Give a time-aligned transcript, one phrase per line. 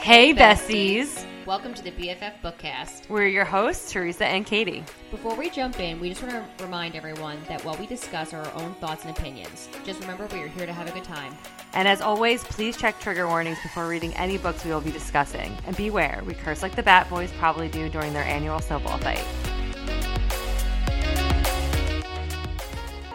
[0.00, 1.26] Hey, besties.
[1.44, 3.06] Welcome to the BFF Bookcast.
[3.10, 4.82] We're your hosts, Teresa and Katie.
[5.10, 8.50] Before we jump in, we just want to remind everyone that while we discuss our
[8.54, 11.36] own thoughts and opinions, just remember we are here to have a good time.
[11.74, 15.54] And as always, please check trigger warnings before reading any books we will be discussing.
[15.66, 19.18] And beware, we curse like the Bat Boys probably do during their annual snowball fight.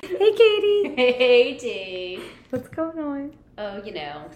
[0.04, 0.93] Hey, Katie.
[0.95, 2.23] Hey, Dave.
[2.52, 3.33] What's going on?
[3.57, 4.29] Oh, you know,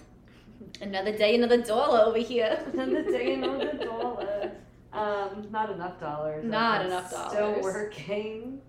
[0.80, 2.64] another day, another dollar over here.
[2.72, 4.52] Another day, another dollar.
[4.92, 6.44] Um, not enough dollars.
[6.44, 7.62] Not enough Still dollars.
[7.62, 8.60] working.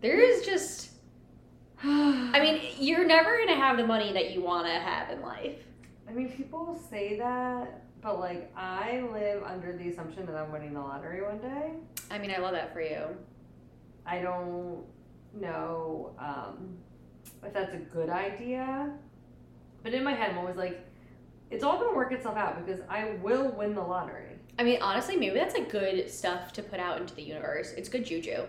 [0.00, 0.90] There is just,
[1.82, 5.22] I mean, you're never going to have the money that you want to have in
[5.22, 5.58] life.
[6.08, 10.74] I mean, people say that, but like, I live under the assumption that I'm winning
[10.74, 11.72] the lottery one day.
[12.10, 13.06] I mean, I love that for you.
[14.04, 14.84] I don't
[15.34, 16.76] know um,
[17.42, 18.92] if that's a good idea,
[19.82, 20.85] but in my head, I'm always like,
[21.56, 24.26] it's all gonna work itself out because I will win the lottery.
[24.58, 27.72] I mean, honestly, maybe that's like good stuff to put out into the universe.
[27.78, 28.42] It's good juju.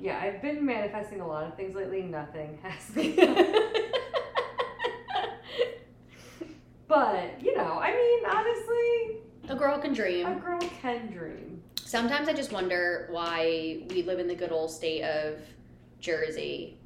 [0.00, 2.02] Yeah, I've been manifesting a lot of things lately.
[2.02, 3.16] Nothing has been.
[6.86, 9.16] but you know, I mean, honestly,
[9.48, 10.24] a girl can dream.
[10.28, 11.60] a girl can dream.
[11.84, 15.40] Sometimes I just wonder why we live in the good old state of
[15.98, 16.78] Jersey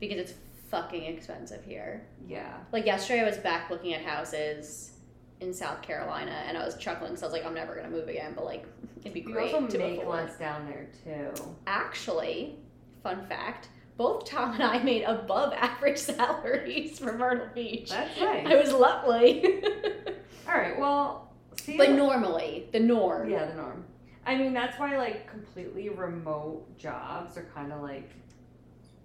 [0.00, 0.34] because it's
[0.72, 2.02] fucking expensive here.
[2.26, 2.56] Yeah.
[2.72, 4.92] Like yesterday, I was back looking at houses
[5.40, 8.08] in South Carolina and I was chuckling because I was like, I'm never gonna move
[8.08, 8.64] again, but like,
[9.02, 11.44] it'd be You great also to make less down there too.
[11.66, 12.56] Actually,
[13.02, 13.68] fun fact.
[13.98, 17.90] Both Tom and I made above average salaries for Myrtle Beach.
[17.90, 18.46] That's nice.
[18.46, 19.44] I was lovely.
[20.48, 20.78] All right.
[20.78, 21.76] Well, see.
[21.76, 23.28] but normally, the norm.
[23.28, 23.84] Yeah, the norm.
[24.24, 28.10] I mean, that's why like completely remote jobs are kind of like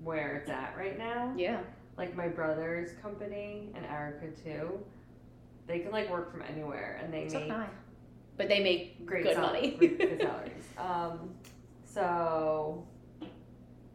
[0.04, 1.34] where it's at right now.
[1.38, 1.60] Yeah.
[1.98, 4.80] Like my brother's company and Erica too.
[5.68, 7.70] They can like work from anywhere and they So make high.
[8.38, 9.72] But they make great good sal- money.
[9.80, 10.64] good salaries.
[10.78, 11.32] Um,
[11.86, 12.86] so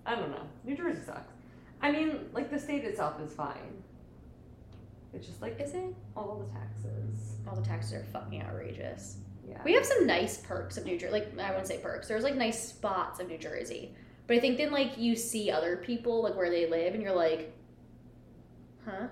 [0.04, 0.42] I don't know.
[0.64, 1.32] New Jersey sucks.
[1.80, 3.82] I mean, like the state itself is fine.
[5.14, 5.94] It's just like Is it?
[6.16, 7.36] all the taxes.
[7.46, 9.18] All the taxes are fucking outrageous.
[9.48, 9.60] Yeah.
[9.64, 11.12] We have some nice perks of New Jersey.
[11.12, 12.08] Like I wouldn't say perks.
[12.08, 13.94] There's like nice spots of New Jersey.
[14.26, 17.14] But I think then like you see other people like where they live and you're
[17.14, 17.54] like,
[18.84, 19.08] huh?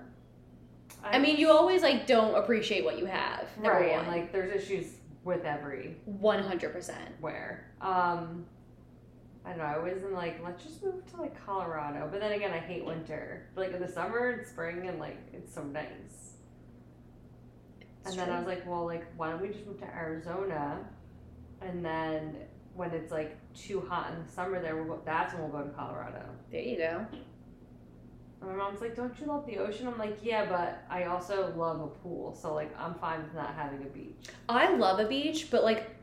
[1.03, 3.47] I mean, you always like don't appreciate what you have.
[3.57, 3.91] right.
[3.93, 4.85] And like there's issues
[5.23, 7.09] with every One hundred percent.
[7.19, 7.65] where.
[7.81, 8.45] Um,
[9.43, 9.63] I don't know.
[9.63, 12.07] I was in like, let's just move to like Colorado.
[12.11, 13.47] But then again, I hate winter.
[13.55, 16.35] Like in the summer and spring, and like it's so nice.
[18.05, 20.79] And then I was like, well, like why don't we just move to Arizona?
[21.61, 22.35] And then
[22.75, 25.67] when it's like too hot in the summer, there we'll go, that's when we'll go
[25.67, 26.23] to Colorado.
[26.51, 27.05] there you go.
[28.41, 29.87] And my mom's like, don't you love the ocean?
[29.87, 32.33] I'm like, yeah, but I also love a pool.
[32.33, 34.29] So like, I'm fine with not having a beach.
[34.49, 35.95] I love a beach, but like,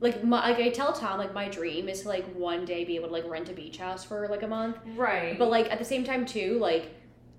[0.00, 2.96] like my like I tell Tom like my dream is to like one day be
[2.96, 4.76] able to like rent a beach house for like a month.
[4.96, 5.38] Right.
[5.38, 6.94] But like at the same time too, like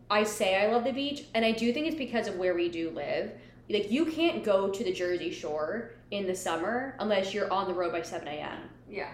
[0.10, 2.70] I say I love the beach, and I do think it's because of where we
[2.70, 3.32] do live.
[3.74, 7.74] Like you can't go to the Jersey Shore in the summer unless you're on the
[7.74, 8.60] road by seven a.m.
[8.90, 9.10] yeah.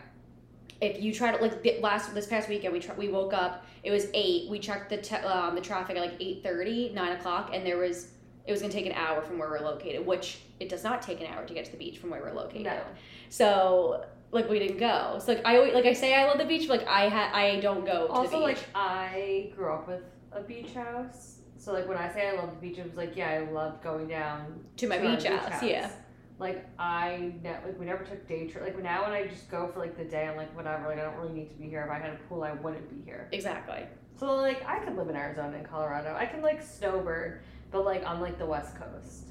[0.81, 3.65] If you try to like last this past weekend, we tr- we woke up.
[3.83, 4.49] It was eight.
[4.49, 8.11] We checked the te- um, the traffic at like 8:30, 9 o'clock, and there was
[8.45, 11.19] it was gonna take an hour from where we're located, which it does not take
[11.21, 12.63] an hour to get to the beach from where we're located.
[12.63, 12.81] No.
[13.29, 15.19] So like we didn't go.
[15.23, 17.31] So like I always like I say I love the beach, but like I ha-
[17.33, 18.57] I don't go to the Also, beach.
[18.57, 22.51] like I grew up with a beach house, so like when I say I love
[22.51, 25.61] the beach, it was like yeah, I loved going down to my our beach, house,
[25.61, 25.91] yeah.
[26.39, 28.63] Like I ne- like we never took day trip.
[28.63, 30.87] Like now when I just go for like the day, I'm like whatever.
[30.87, 31.83] Like I don't really need to be here.
[31.83, 33.27] If I had a pool, I wouldn't be here.
[33.33, 33.83] Exactly.
[34.17, 36.15] So like I could live in Arizona and Colorado.
[36.17, 39.25] I can like snowbird, but like on like the West Coast.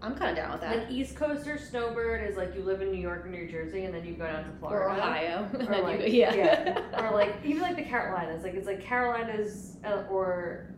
[0.00, 0.76] I'm kind of down with that.
[0.76, 3.94] Like East Coaster snowbird is like you live in New York or New Jersey, and
[3.94, 4.84] then you go down to Florida.
[4.94, 5.48] or Ohio.
[5.54, 6.34] Or like, go- yeah.
[6.34, 6.80] yeah.
[7.02, 10.73] or like even like the Carolinas, like it's like Carolinas uh, or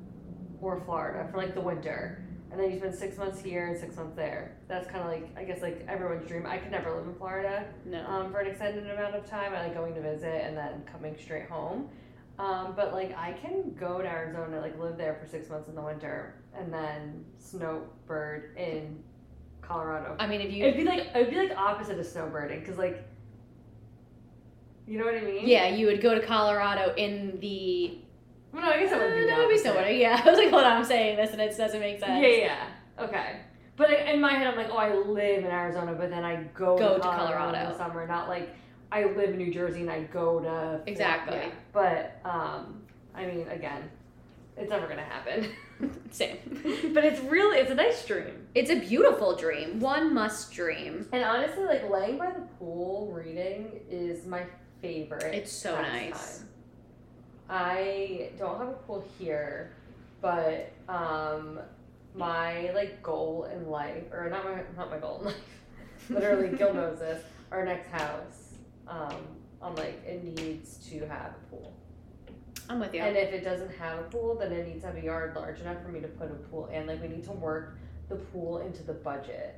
[0.61, 3.97] or Florida for like the winter, and then you spend six months here and six
[3.97, 4.57] months there.
[4.69, 6.47] That's kind of like I guess like everyone's dream.
[6.47, 8.05] I could never live in Florida no.
[8.07, 9.55] um, for an extended amount of time.
[9.55, 11.89] I like going to visit and then coming straight home.
[12.39, 15.75] Um, but like I can go to Arizona, like live there for six months in
[15.75, 19.03] the winter, and then snowbird in
[19.63, 20.17] Colorado.
[20.19, 20.65] I mean, if you.
[20.65, 23.09] It'd be like it'd be like opposite of snowbirding, cause like,
[24.87, 25.47] you know what I mean?
[25.47, 27.99] yeah, you would go to Colorado in the.
[28.57, 29.25] Well, no, I guess that would be.
[29.25, 29.91] Uh, that would be somewhere.
[29.91, 32.23] Yeah, I was like, hold on, I'm saying this and it doesn't make sense.
[32.23, 32.69] Yeah, yeah.
[32.99, 33.41] Okay.
[33.77, 36.45] But like, in my head, I'm like, oh, I live in Arizona, but then I
[36.55, 38.57] go, Go to to Colorado, in the summer, not like
[38.91, 41.37] I live in New Jersey and I go to Exactly.
[41.37, 41.51] Yeah.
[41.75, 42.83] But um,
[43.15, 43.91] I mean, again,
[44.57, 45.51] it's never gonna happen.
[46.11, 46.39] Same.
[46.95, 48.47] but it's really it's a nice dream.
[48.55, 49.81] It's a beautiful dream.
[49.81, 51.07] One must dream.
[51.13, 54.45] And honestly, like laying by the pool reading is my
[54.81, 55.35] favorite.
[55.35, 56.39] It's so nice.
[56.39, 56.49] Time.
[57.49, 59.73] I don't have a pool here,
[60.21, 61.61] but um,
[62.15, 65.37] my like goal in life, or not my not my goal in life,
[66.11, 67.23] literally Gil knows this.
[67.53, 68.55] Our next house,
[68.89, 69.17] um,
[69.63, 71.73] I'm like it needs to have a pool.
[72.69, 73.01] I'm with you.
[73.01, 75.61] And if it doesn't have a pool, then it needs to have a yard large
[75.61, 76.87] enough for me to put a pool in.
[76.87, 77.79] Like we need to work
[78.09, 79.57] the pool into the budget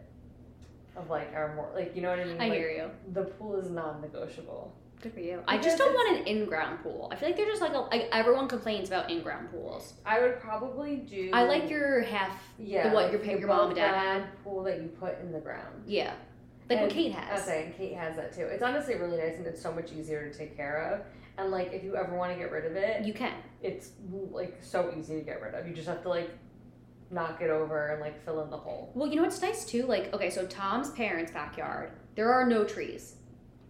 [0.96, 2.40] of like our more like you know what I mean.
[2.40, 2.90] I like, hear you.
[3.12, 4.74] The pool is non-negotiable.
[5.00, 5.42] Good for you.
[5.46, 7.08] I just don't want an in-ground pool.
[7.12, 9.94] I feel like they're just like, a, like everyone complains about in-ground pools.
[10.04, 11.30] I would probably do.
[11.32, 12.42] I like your half.
[12.58, 12.88] Yeah.
[12.88, 15.30] The what like your pa- the your mom and dad pool that you put in
[15.30, 15.84] the ground.
[15.86, 16.14] Yeah.
[16.68, 17.42] Like what Kate has.
[17.48, 18.42] Okay, and Kate has that too.
[18.42, 21.00] It's honestly really nice and it's so much easier to take care of.
[21.38, 23.32] And like if you ever want to get rid of it, You can.
[23.62, 23.90] it's
[24.32, 25.66] like so easy to get rid of.
[25.68, 26.30] You just have to like
[27.10, 28.90] knock it over and like fill in the hole.
[28.94, 29.86] Well, you know what's nice too?
[29.86, 33.14] Like, okay, so Tom's parents' backyard, there are no trees.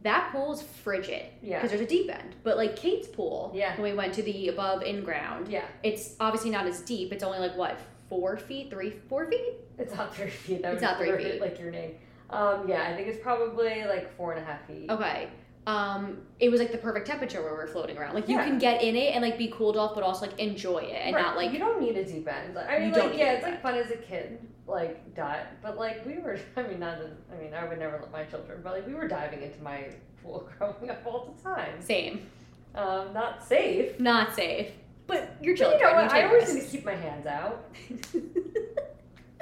[0.02, 1.56] That pool is frigid Yeah.
[1.58, 2.36] because there's a deep end.
[2.44, 3.74] But like Kate's pool, Yeah.
[3.80, 5.64] when we went to the above in ground, Yeah.
[5.82, 7.12] it's obviously not as deep.
[7.12, 7.76] It's only like what
[8.08, 9.54] four feet, three, four feet.
[9.76, 10.62] It's not three feet.
[10.62, 11.40] That It's not three feet.
[11.40, 11.96] Like your name.
[12.30, 14.88] Um, yeah, I think it's probably like four and a half feet.
[14.90, 15.28] Okay.
[15.66, 18.14] Um, it was like the perfect temperature where we are floating around.
[18.14, 18.44] Like you Yeah.
[18.44, 21.14] can get in it and like be cooled off, but also like enjoy it and
[21.14, 21.20] Right.
[21.22, 22.54] not like you don't need a deep end.
[22.54, 25.46] Like, I mean, You like yeah, it's like fun as a kid, like dive.
[25.62, 26.98] But like we were, I mean, not.
[27.32, 29.88] I mean, I would never let my children, but like we were diving into my
[30.22, 31.80] pool growing up all the time.
[31.80, 32.26] same,
[32.74, 33.98] Um, not safe.
[33.98, 34.68] not safe.
[35.06, 36.12] But your But you children, know what?
[36.12, 37.64] you I always need to keep my hands out,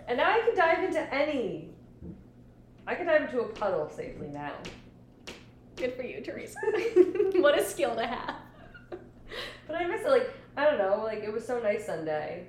[0.07, 1.71] and now I can dive into any.
[2.87, 4.53] I can dive into a puddle safely now.
[5.75, 6.57] Good for you, Teresa.
[7.41, 8.37] what a skill to have.
[9.67, 10.09] But I miss it.
[10.09, 11.03] Like I don't know.
[11.03, 12.47] Like it was so nice Sunday.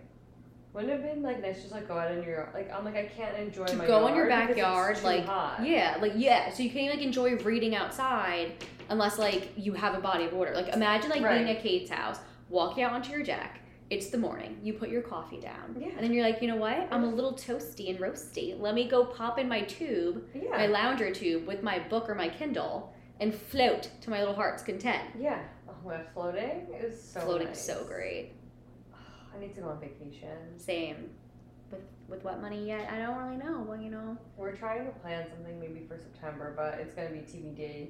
[0.78, 2.96] Wouldn't it have been like nice just like go out in your like I'm like
[2.96, 5.66] I can't enjoy To my go in your backyard, like, hot.
[5.66, 6.52] Yeah, like yeah.
[6.54, 8.52] So you can't like enjoy reading outside
[8.90, 10.54] unless like you have a body of water.
[10.54, 12.20] Like imagine like being at Kate's house,
[12.50, 13.60] walking out onto your deck.
[13.90, 14.60] It's the morning.
[14.62, 15.88] You put your coffee down, Yeah.
[15.96, 16.88] and then you're like, you know what?
[16.92, 18.60] I'm a little toasty and roasty.
[18.60, 20.52] Let me go pop in my tube, Yeah.
[20.52, 24.62] my lounger tube, with my book or my Kindle, and float to my little heart's
[24.62, 25.04] content.
[25.18, 25.40] yeah.
[25.70, 27.66] Oh, floating is so Floating's nice.
[27.66, 28.34] so great.
[29.36, 30.58] I need to go on vacation.
[30.58, 31.10] Same.
[31.72, 32.90] With with what money yet?
[32.92, 33.66] I don't really know.
[33.68, 34.18] Well, you know.
[34.38, 37.90] We're trying to plan something maybe for September, but it's gonna be TBD.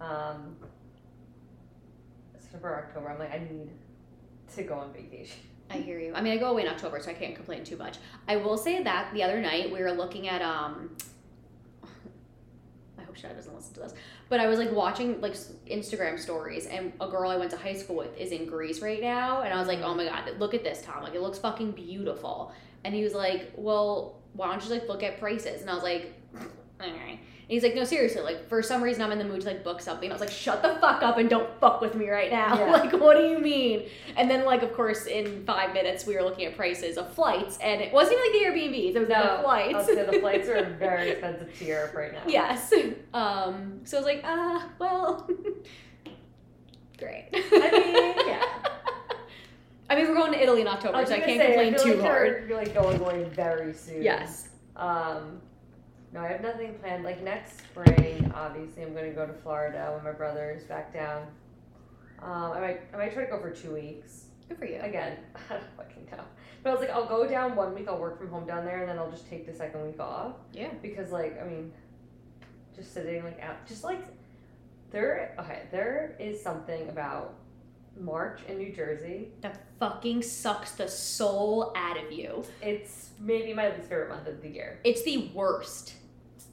[0.00, 0.56] Um,
[2.38, 3.10] September, October.
[3.10, 3.70] I'm like, I need
[4.54, 5.40] to go on vacation.
[5.70, 6.14] I hear you.
[6.14, 7.98] I mean, I go away in October, so I can't complain too much.
[8.26, 10.96] I will say that the other night we were looking at um.
[13.18, 13.94] Shad doesn't listen to this,
[14.28, 15.34] but I was like watching like
[15.70, 19.00] Instagram stories, and a girl I went to high school with is in Greece right
[19.00, 21.02] now, and I was like, oh my god, look at this, Tom!
[21.02, 22.52] Like it looks fucking beautiful.
[22.84, 25.60] And he was like, well, why don't you like look at prices?
[25.60, 26.14] And I was like,
[26.80, 26.90] okay.
[27.10, 27.18] And
[27.48, 29.80] he's like, no, seriously, like for some reason I'm in the mood to like book
[29.80, 30.10] something.
[30.10, 32.58] I was like, shut the fuck up and don't fuck with me right now.
[32.58, 32.70] Yeah.
[32.72, 33.88] like, what do you mean?
[34.16, 37.58] And then like of course in five minutes we were looking at prices of flights,
[37.58, 38.94] and it wasn't even like the Airbnbs.
[38.94, 39.88] It was No, the flights.
[39.88, 42.22] I'll the flights are very expensive to Europe right now.
[42.26, 42.72] yes.
[43.14, 43.80] Um.
[43.84, 45.28] So I was like, ah, well,
[46.98, 47.28] great.
[47.32, 48.44] I mean, yeah.
[49.90, 51.78] I mean, we're going to Italy in October, I so I can't say, complain I
[51.78, 52.26] too like hard.
[52.26, 54.02] You're, you're like going away very soon.
[54.02, 54.48] Yes.
[54.76, 55.40] Um,
[56.12, 57.04] no, I have nothing planned.
[57.04, 61.26] Like next spring, obviously, I'm gonna go to Florida when my brother is back down.
[62.20, 64.26] Um, I might, I might try to go for two weeks.
[64.48, 64.80] Good for you.
[64.80, 65.18] Again,
[65.50, 66.24] I don't fucking know.
[66.62, 67.86] But I was like, I'll go down one week.
[67.88, 70.34] I'll work from home down there, and then I'll just take the second week off.
[70.52, 70.70] Yeah.
[70.82, 71.72] Because like, I mean,
[72.74, 74.06] just sitting like out, just like
[74.90, 75.34] there.
[75.38, 77.34] Okay, there is something about
[78.00, 79.28] March in New Jersey.
[79.40, 82.44] That fucking sucks the soul out of you.
[82.62, 84.78] It's maybe my least favorite month of the year.
[84.84, 85.94] It's the worst.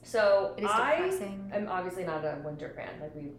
[0.06, 1.50] So It is I depressing.
[1.52, 2.88] am obviously not a winter fan.
[3.00, 3.32] Like we,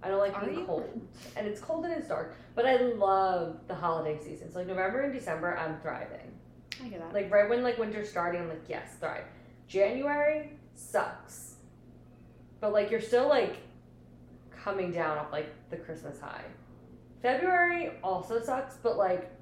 [0.00, 0.64] I don't like Are being you?
[0.64, 1.00] cold,
[1.36, 2.36] and it's cold and it's dark.
[2.54, 4.54] But I love the holiday seasons.
[4.54, 6.30] Like November and December, I'm thriving.
[6.84, 7.12] I get that.
[7.12, 9.24] Like right when like winter's starting, I'm like yes, thrive.
[9.66, 11.56] January sucks,
[12.60, 13.56] but like you're still like
[14.62, 16.44] coming down off like the Christmas high.
[17.22, 19.32] February also sucks, but like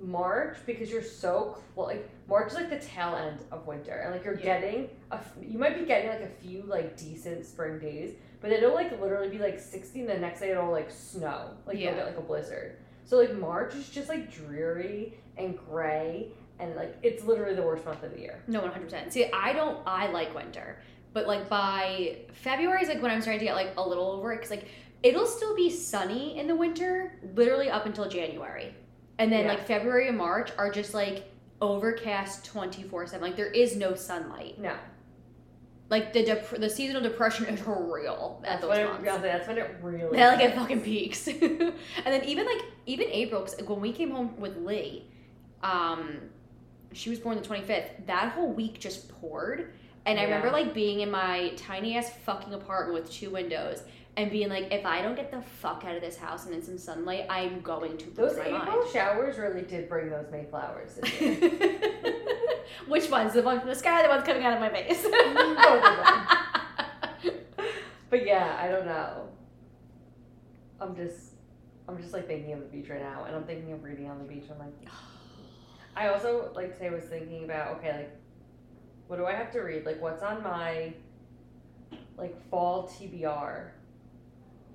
[0.00, 1.86] March because you're so close.
[1.88, 4.60] Like March is like the tail end of winter, and like you're Yeah.
[4.60, 8.50] getting a f- you might be getting like a few like decent spring days, but
[8.52, 11.50] it'll like literally be like 60, and the next day it'll like snow.
[11.66, 11.86] Like Yeah.
[11.86, 12.76] you'll get like a blizzard.
[13.04, 17.84] So like March is just like dreary and gray, and like it's literally the worst
[17.84, 18.42] month of the year.
[18.48, 19.12] No, one hundred percent.
[19.12, 19.78] See, I don't.
[19.86, 20.78] I like winter,
[21.12, 24.32] but like by February is like when I'm starting to get like a little over
[24.32, 24.66] it because like
[25.02, 28.74] it'll still be sunny in the winter, literally up until January,
[29.18, 29.52] and then Yeah.
[29.52, 31.24] like February and March are just like
[31.60, 33.20] overcast 24 7.
[33.22, 34.58] Like there is no sunlight.
[34.58, 34.74] No.
[35.88, 39.04] Like the dep- the seasonal depression is real at That's those when, it, months.
[39.04, 40.18] yeah, that's when it really.
[40.18, 41.28] Yeah, like it fucking peaks.
[41.28, 41.72] and
[42.04, 45.06] then even like even April, 'cause when we came home with Lee,
[45.62, 46.18] um,
[46.92, 47.90] she was born the twenty fifth.
[48.06, 49.74] That whole week just poured,
[50.06, 53.82] and I remember like being in my tiny ass fucking apartment with two windows
[54.16, 56.62] and being like, if I don't get the fuck out of this house and in
[56.62, 60.94] some sunlight, I'm going to lose Those my April showers really did bring those Mayflowers
[60.94, 61.38] this year.
[61.40, 62.14] mind.
[62.88, 64.00] Which one's the one from the sky?
[64.00, 65.04] or The one's coming out of my face.
[68.08, 69.28] But yeah, I don't know.
[70.80, 71.32] I'm just,
[71.88, 74.18] I'm just like thinking of the beach right now, and I'm thinking of reading on
[74.18, 74.44] the beach.
[74.50, 74.72] I'm like,
[75.96, 78.16] I also like today was thinking about okay, like,
[79.08, 79.84] what do I have to read?
[79.84, 80.92] Like, what's on my
[82.16, 83.70] like fall TBR?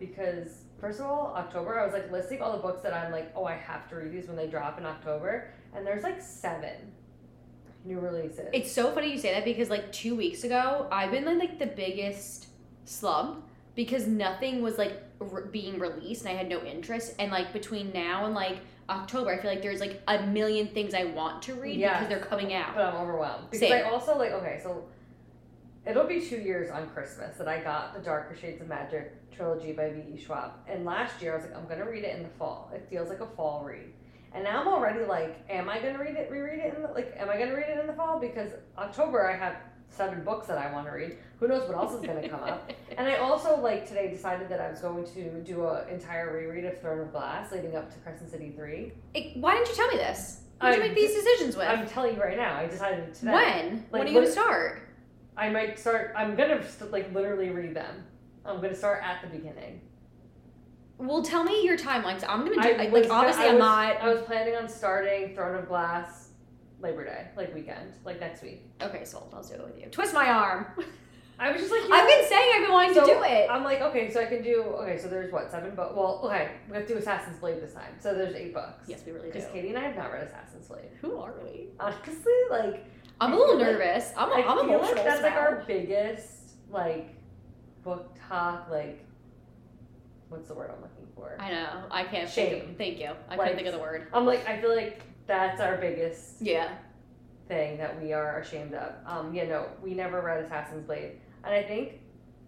[0.02, 3.32] Because first of all, October, I was like listing all the books that I'm like,
[3.36, 6.92] oh, I have to read these when they drop in October, and there's like seven
[7.86, 8.48] new releases.
[8.52, 11.60] It's so funny you say that because like two weeks ago, I've been in like
[11.60, 12.48] the biggest
[12.86, 17.14] slump because nothing was like re- being released and I had no interest.
[17.20, 18.58] And like between now and like
[18.90, 21.94] October, I feel like there's like a million things I want to read Yes.
[21.94, 22.74] because they're coming out.
[22.74, 23.86] But I'm overwhelmed because Same.
[23.86, 24.84] I also like okay, so
[25.86, 29.72] it'll be two years on Christmas that I got the Darker Shades of Magic trilogy
[29.74, 30.02] by V.
[30.16, 30.22] E.
[30.24, 32.70] Schwab, and last year I was like, I'm gonna read it in the fall.
[32.74, 33.92] It feels like a fall read,
[34.34, 37.14] and now I'm already like, am I gonna read it, reread it in the, like,
[37.18, 38.20] am I gonna read it in the fall?
[38.20, 39.56] Because October I have
[39.90, 41.18] seven books that I want to read.
[41.40, 42.72] Who knows what else is gonna come up?
[42.98, 46.66] And I also like today decided that I was going to do an entire reread
[46.66, 48.92] of Throne of Glass leading up to Crescent City three.
[49.14, 50.42] It- why didn't you tell me this?
[50.62, 51.68] Who did you make these decisions with?
[51.68, 53.32] I'm telling you right now, I decided today.
[53.32, 53.86] when?
[53.90, 54.82] when are you gonna start?
[55.38, 56.14] I might start.
[56.16, 58.04] I'm gonna st- like literally read them.
[58.46, 59.82] I'm gonna start at the beginning.
[60.98, 62.24] Well, tell me your timelines.
[62.28, 64.02] I'm gonna do I like was- obviously I I'm was, not.
[64.02, 66.30] I was planning on starting Throne of Glass
[66.80, 68.66] Labor Day, like weekend, like next week.
[68.82, 69.32] Okay, sold.
[69.34, 69.86] I'll do it with you.
[69.90, 70.68] Twist my arm.
[71.40, 73.48] I was just like, you I've been saying I've been wanting so to do it.
[73.50, 74.62] I'm like, okay, so I can do.
[74.62, 75.94] Okay, so there's what seven books.
[75.96, 77.94] Well, okay, we have to do Assassin's Blade this time.
[78.00, 78.86] So there's eight books.
[78.88, 79.34] yes, we really do.
[79.34, 80.90] Because Katie and I have not read Assassin's Blade.
[81.02, 81.70] Who are we?
[81.80, 82.86] Honestly, like
[83.22, 84.12] I'm a little nervous.
[84.18, 84.96] I'm, I I'm feel emotional.
[84.96, 87.14] like that's like our biggest like
[87.84, 88.68] book talk.
[88.72, 89.06] Like,
[90.30, 91.38] what's the word I'm looking for?
[91.40, 91.84] I know.
[91.92, 92.62] I can't Shame.
[92.66, 92.78] think.
[92.80, 93.12] Thank you.
[93.30, 94.08] I Like- couldn't think of the word.
[94.12, 96.70] I'm like, I feel like that's our biggest Yeah.
[97.48, 98.94] thing that we are ashamed of.
[99.06, 102.02] Um, yeah, no, we never read Assassin's Blade, and I think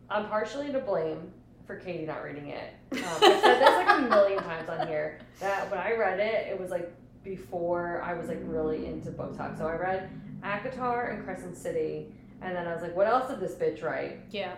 [0.09, 1.31] I'm partially to blame
[1.67, 2.73] for Katie not reading it.
[2.93, 6.47] Um, I've said this like a million times on here that when I read it,
[6.49, 6.91] it was like
[7.23, 9.55] before I was like really into book talk.
[9.57, 10.09] So I read
[10.43, 14.19] ACOTAR and Crescent City, and then I was like, what else did this bitch write?
[14.31, 14.53] Yeah.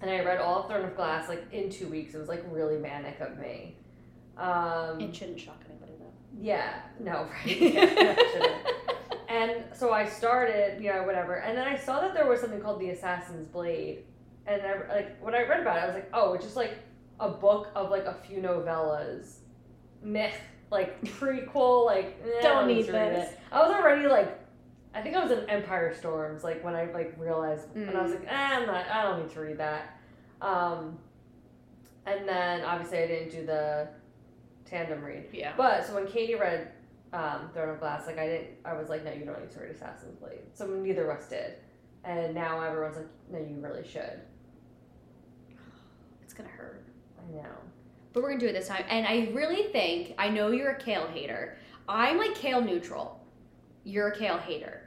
[0.00, 2.14] And I read all of Throne of Glass like in two weeks.
[2.14, 3.76] It was like really manic of me.
[4.36, 6.12] Um, It shouldn't shock anybody though.
[6.38, 7.60] yeah, no, right?
[7.60, 8.16] Yeah.
[9.28, 11.34] And so I started, you know, whatever.
[11.40, 14.04] And then I saw that there was something called The Assassin's Blade.
[14.46, 16.74] And I, like when I read about it, I was like, oh, it's just like
[17.18, 19.38] a book of like a few novellas.
[20.00, 20.30] Meh.
[20.70, 23.34] Like prequel, like eh, Don't need this.
[23.50, 24.38] I was already like
[24.96, 28.12] I think I was in Empire Storms, like when I like realized and I was
[28.12, 28.20] Mm.
[28.20, 29.98] like, eh, I'm not I don't need to read that.
[30.40, 30.98] Um
[32.06, 33.88] and then obviously I didn't do the
[34.64, 35.26] tandem read.
[35.32, 35.52] Yeah.
[35.56, 36.72] But so when Katie read
[37.12, 39.60] um, Throne of Glass, like I didn't, I was like, no, you don't need to
[39.60, 40.40] read Assassin's Blade.
[40.54, 41.54] So neither of us did,
[42.04, 44.20] and now everyone's like, no, you really should.
[46.22, 46.84] It's gonna hurt.
[47.18, 47.48] I know.
[48.12, 48.84] But we're gonna do it this time.
[48.88, 51.56] And I really think I know you're a Chaol hater.
[51.88, 53.20] I'm like Chaol neutral.
[53.84, 54.82] You're a Chaol hater.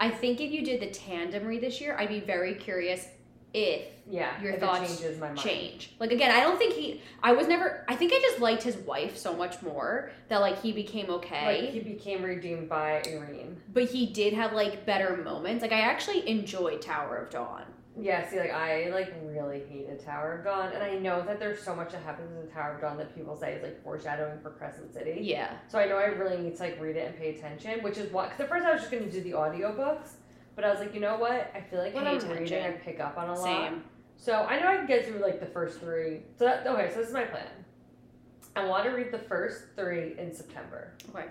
[0.00, 3.06] I think if you did the tandem read this year, I'd be very curious
[3.52, 5.38] if Yeah, Your if thoughts it changes my mind.
[5.38, 5.92] change.
[6.00, 7.00] Like again, I don't think he.
[7.22, 7.84] I was never.
[7.88, 11.62] I think I just liked his wife so much more that like he became okay.
[11.62, 13.54] Like he became redeemed by Yrene.
[13.72, 15.62] but he did have like better moments.
[15.62, 17.62] Like I actually enjoyed Tower of Dawn.
[17.96, 21.62] Yeah, see, like I like really hated Tower of Dawn, and I know that there's
[21.62, 24.50] so much that happens in Tower of Dawn that people say is like foreshadowing for
[24.50, 25.20] Crescent City.
[25.22, 25.52] Yeah.
[25.68, 28.12] So I know I really need to like read it and pay attention, which is
[28.12, 28.30] what.
[28.30, 30.08] Because at first I was just gonna do the audiobooks,
[30.56, 31.52] but I was like, you know what?
[31.54, 32.38] I feel like when Pay I'm attention.
[32.42, 33.44] reading, I pick up on a lot.
[33.44, 33.84] Same.
[34.16, 36.22] So I know I can get through like the first three.
[36.36, 36.90] So that okay.
[36.92, 37.46] So this is my plan.
[38.56, 41.26] I want to read the first three in September, Okay.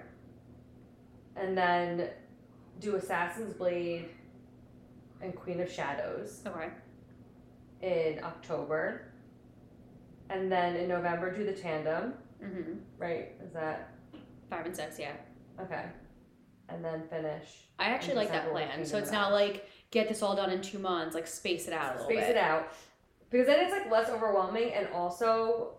[1.36, 2.10] and then
[2.80, 4.10] do Assassin's Blade
[5.24, 6.70] and Queen of Shadows Okay.
[7.82, 9.08] in October,
[10.30, 12.14] and then in November do the tandem.
[12.44, 12.74] Mm-hmm.
[12.98, 13.32] Right?
[13.44, 13.90] Is that
[14.50, 15.00] Five and six.
[15.00, 15.14] Yeah.
[15.60, 15.86] okay?
[16.70, 17.68] And then finish.
[17.80, 18.86] I actually like that December plan.
[18.86, 21.16] So it's not like get this all done in two months.
[21.16, 22.36] Like space it out a little space bit.
[22.36, 22.72] it out
[23.30, 25.72] because then it's like less overwhelming and also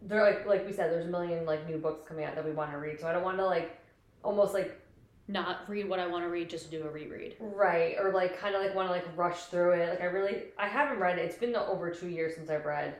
[0.00, 2.52] there like like we said there's a million like new books coming out that we
[2.52, 3.78] want to read so i don't want to like
[4.24, 4.80] almost like
[5.28, 7.36] not read what I want to read, just do a reread.
[7.38, 9.88] Right, or like kind of like want to like rush through it.
[9.88, 11.22] Like I really, I haven't read it.
[11.22, 12.96] It's been over two years since I've read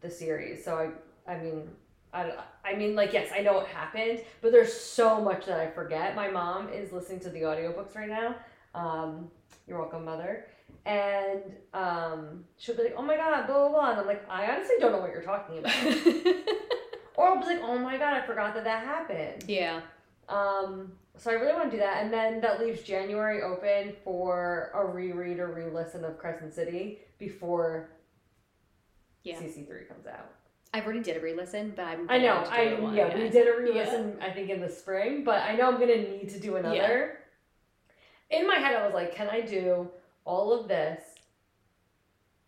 [0.00, 0.64] the series.
[0.64, 0.92] So
[1.26, 1.68] I, I mean,
[2.12, 2.32] I,
[2.64, 6.14] I mean, like yes, I know what happened, but there's so much that I forget.
[6.14, 8.36] My mom is listening to the audiobooks right now.
[8.74, 9.30] Um,
[9.66, 10.46] you're welcome, mother.
[10.86, 14.54] And um, she'll be like, "Oh my god, blah blah blah," and I'm like, "I
[14.54, 15.74] honestly don't know what you're talking about."
[17.16, 19.80] or I'll be like, "Oh my god, I forgot that that happened." yeah.
[20.28, 24.70] Um, so I really want to do that, and then that leaves January open for
[24.74, 27.90] a reread or re-listen of Crescent City before
[29.22, 29.38] Yeah.
[29.38, 30.30] CC three comes out.
[30.72, 32.10] I've already did a re-listen, but I'm.
[32.10, 35.22] I know, to I one, yeah, we did a re-listen I think in the spring,
[35.22, 37.20] but I know I'm gonna need to do another.
[38.30, 39.88] In my head, I was like, can I do
[40.24, 41.00] all of this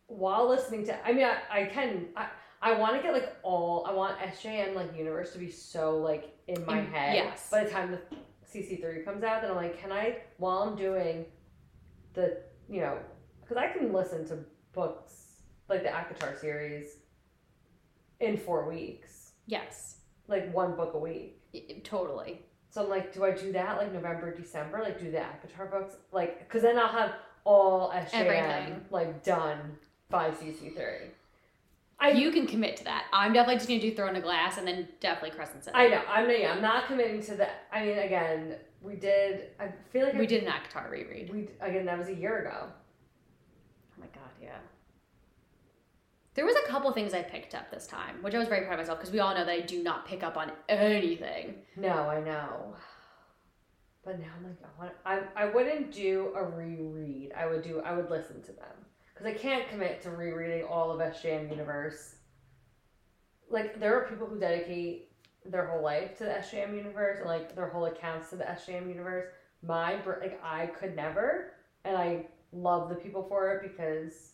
[0.08, 1.06] while listening to?
[1.06, 2.06] I mean, I, I can.
[2.16, 2.28] I,
[2.60, 3.86] I want to get like all.
[3.86, 7.14] I want SJM like universe to be so like in my In- head.
[7.14, 7.48] yes.
[7.50, 8.00] By the time the
[8.46, 11.26] CC three comes out, then I'm like, can I while I'm doing
[12.14, 12.38] the
[12.68, 12.98] you know
[13.40, 14.38] because I can listen to
[14.72, 16.96] books like the ACOTAR series
[18.20, 19.98] in four weeks Yes.
[20.28, 21.40] like one book a week.
[21.54, 22.40] Y- Totally.
[22.70, 24.80] So I'm like, do I do that like November, December?
[24.82, 25.94] Like do the ACOTAR books?
[26.12, 27.12] Like, because then I'll have
[27.44, 28.80] all SJM Everything.
[28.90, 29.76] like done
[30.10, 31.08] by CC3.
[31.98, 33.06] I you can commit to that.
[33.12, 35.76] I'm definitely just gonna do Throne a Glass and then definitely Crescent City.
[35.76, 36.02] I know.
[36.08, 37.66] I'm yeah, I'm not committing to that.
[37.72, 39.50] I mean, again, we did.
[39.58, 41.32] I feel like I, we did an ACOTAR reread.
[41.32, 42.68] We again that was a year ago.
[42.68, 44.58] Oh my god, yeah.
[46.34, 48.74] There was a couple things I picked up this time, which I was very proud
[48.74, 51.54] of myself because we all know that I do not pick up on anything.
[51.76, 52.74] No, I know.
[54.04, 54.92] But now I'm like, I want.
[55.36, 57.32] I I wouldn't do a reread.
[57.32, 57.80] I would do.
[57.80, 58.85] I would listen to them
[59.16, 62.16] because I can't commit to rereading all of SJM Universe.
[63.48, 65.10] Like there are people who dedicate
[65.44, 68.88] their whole life to the SJM Universe and like their whole accounts to the SJM
[68.88, 69.26] Universe.
[69.62, 71.52] My like I could never,
[71.84, 74.32] and I love the people for it because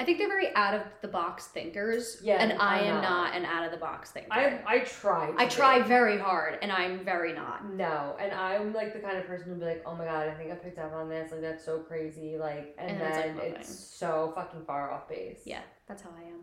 [0.00, 2.18] I think they're very out of the box thinkers.
[2.22, 3.02] Yeah, And I I'm am not.
[3.02, 4.28] not an out of the box thinker.
[4.32, 5.30] I I try.
[5.30, 5.50] to I be.
[5.50, 7.64] try very hard and I'm very not.
[7.72, 10.34] No, and I'm like the kind of person who'd be like, "Oh my god, I
[10.34, 11.30] think I picked up on this.
[11.30, 15.08] Like that's so crazy." Like, and, And then it's, like, it's so fucking far off
[15.08, 15.42] base.
[15.44, 16.40] Yeah, that's how I am.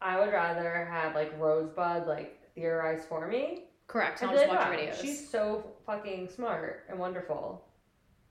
[0.00, 3.66] I would rather have like Rosebud like theorize for me.
[3.86, 4.22] Correct.
[4.24, 5.00] I'll just like, watch "Wow, videos.
[5.00, 7.64] She's so fucking smart and wonderful,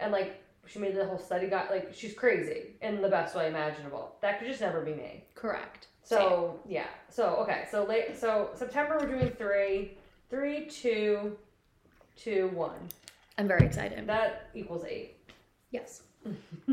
[0.02, 1.68] and like she made the whole study guide.
[1.70, 4.16] Like she's crazy in the best way imaginable.
[4.22, 5.24] That could just never be me.
[5.36, 5.88] Correct.
[6.04, 6.88] So yeah.
[7.10, 7.66] So okay.
[7.72, 8.18] So late.
[8.18, 9.98] So September we're doing three,
[10.30, 11.38] three, two,
[12.18, 12.78] two, one.
[13.38, 14.06] I'm very excited.
[14.08, 15.16] That equals eight.
[15.72, 16.04] Yes.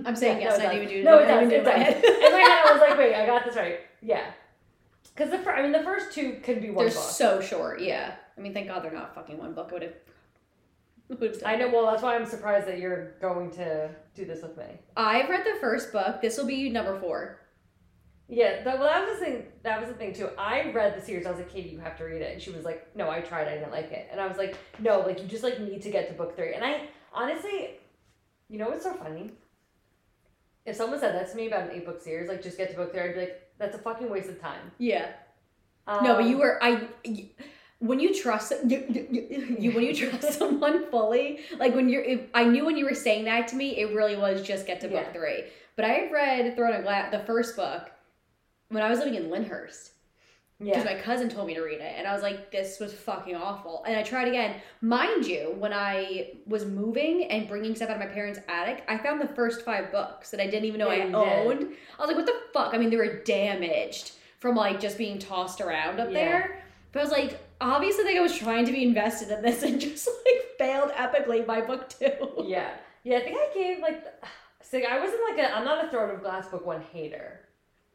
[0.05, 0.59] I'm saying Yeah, yes.
[0.59, 1.53] no, I didn't even do No, I it didn't does.
[1.53, 1.83] It in my does.
[1.94, 2.05] head.
[2.05, 3.81] In my head, I was like, wait, I got this right.
[4.03, 4.24] Yeah.
[5.14, 7.03] Because the fir- I mean, the first two can be one They're book.
[7.03, 7.81] so short.
[7.81, 8.12] Yeah.
[8.37, 9.68] I mean, thank God they're not fucking one book.
[9.70, 9.94] I would have.
[11.09, 11.68] Would have done I know.
[11.68, 14.64] Well, that's why I'm surprised that you're going to do this with me.
[14.97, 16.21] I've read the first book.
[16.21, 17.40] This will be number four.
[18.29, 18.62] Yeah.
[18.62, 19.44] That, well, that was the thing.
[19.62, 20.29] That was the thing too.
[20.37, 21.25] I read the series.
[21.27, 22.33] I was like, Katie, you have to read it.
[22.35, 23.49] And she was like, No, I tried.
[23.49, 24.09] I didn't like it.
[24.11, 26.53] And I was like, No, like you just like need to get to book three.
[26.55, 27.71] And I honestly,
[28.51, 29.33] you know what's so funny?
[30.66, 32.77] If someone said that to me about an eight book series, like just get to
[32.77, 34.73] book three, I'd be like, That's a fucking waste of time.
[34.77, 35.12] Yeah.
[35.87, 36.87] no, but Um, you were I.
[37.07, 37.31] y-
[37.81, 38.85] When you trust you,
[39.61, 42.95] you when you trust someone fully, like when you're, if, I knew when you were
[42.95, 45.12] saying that to me, it really was just get to book Yeah.
[45.12, 45.45] three.
[45.77, 47.91] But I had read Throne of Glass, the first book,
[48.69, 49.93] when I was living in Lyndhurst.
[50.59, 50.93] because Yeah.
[50.93, 53.85] my cousin told me to read it and i was like this was fucking awful
[53.87, 58.01] and i tried again mind you when i was moving and bringing stuff out of
[58.01, 61.05] my parents attic i found the first five books that i didn't even know Yeah,
[61.05, 61.14] i did.
[61.14, 61.62] owned
[61.97, 64.07] i was like what the fuck i mean they were damaged
[64.41, 66.61] from like just being tossed around up there
[66.91, 69.81] but i was like obviously like i was trying to be invested in this and
[69.81, 72.71] just like failed epically by book two Yeah.
[73.05, 74.05] Yeah, I think I gave like
[74.62, 77.40] see I wasn't like a I'm not a Throne of Glass book one hater.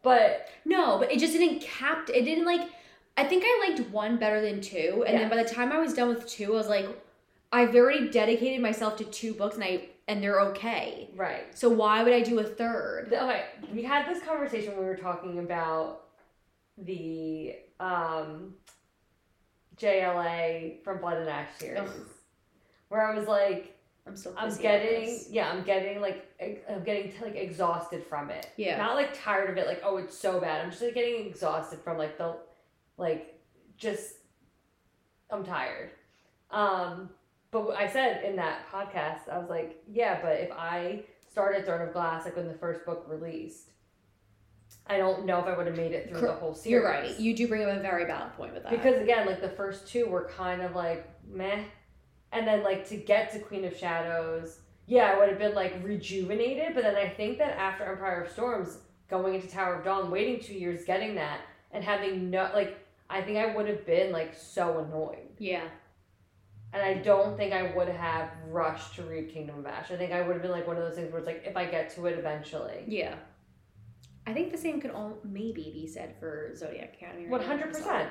[0.02, 2.10] But No, but it just didn't cap.
[2.10, 2.70] It didn't like.
[3.16, 5.94] I think I liked one better than two, and then by the time I was
[5.94, 6.88] done with two, I was like,
[7.52, 11.10] I've already dedicated myself to two books, and I and they're okay.
[11.16, 11.56] right.
[11.58, 13.10] So why would I do a third?
[13.12, 16.02] The- Okay, we had this conversation when we were talking about
[16.78, 18.56] the um
[19.84, 21.80] JLA from Blood and Ash series.
[21.80, 22.08] Ugh.
[22.90, 23.74] Where I was like
[24.06, 24.34] I'm still.
[24.38, 26.28] I'm getting yeah, I'm getting like
[26.70, 28.50] I'm getting like exhausted from it.
[28.58, 28.78] Yeah.
[28.78, 30.62] Not like tired of it, like, oh it's so bad.
[30.62, 32.36] I'm just like getting exhausted from like the
[32.98, 33.40] like
[33.78, 34.16] just
[35.30, 35.92] I'm tired.
[36.52, 37.10] Um
[37.52, 41.88] but I said in that podcast, I was like, yeah, but if I started Throne
[41.88, 43.70] of Glass like when the first book released,
[44.88, 46.72] I don't know if I would have made it through Cor- the whole series.
[46.72, 47.20] You're right.
[47.20, 48.72] You do bring up a very valid point with that.
[48.72, 51.64] Because again, like the first two were kind of like meh,
[52.32, 55.76] And then like to get to Queen of Shadows, yeah, I would have been like
[55.84, 56.74] rejuvenated.
[56.74, 58.78] But then I think that after Empire of Storms,
[59.10, 63.22] going into Tower of Dawn, waiting two years, getting that, and having no like, I
[63.22, 65.30] think I would have been like so annoyed.
[65.38, 65.64] Yeah.
[66.74, 69.92] And I don't think I would have rushed to read Kingdom of Ash.
[69.92, 71.56] I think I would have been like one of those things where it's like if
[71.56, 72.84] I get to it eventually.
[72.88, 73.16] Yeah.
[74.26, 77.28] I think the same could all maybe be said for Zodiac Academy.
[77.28, 78.10] One hundred percent.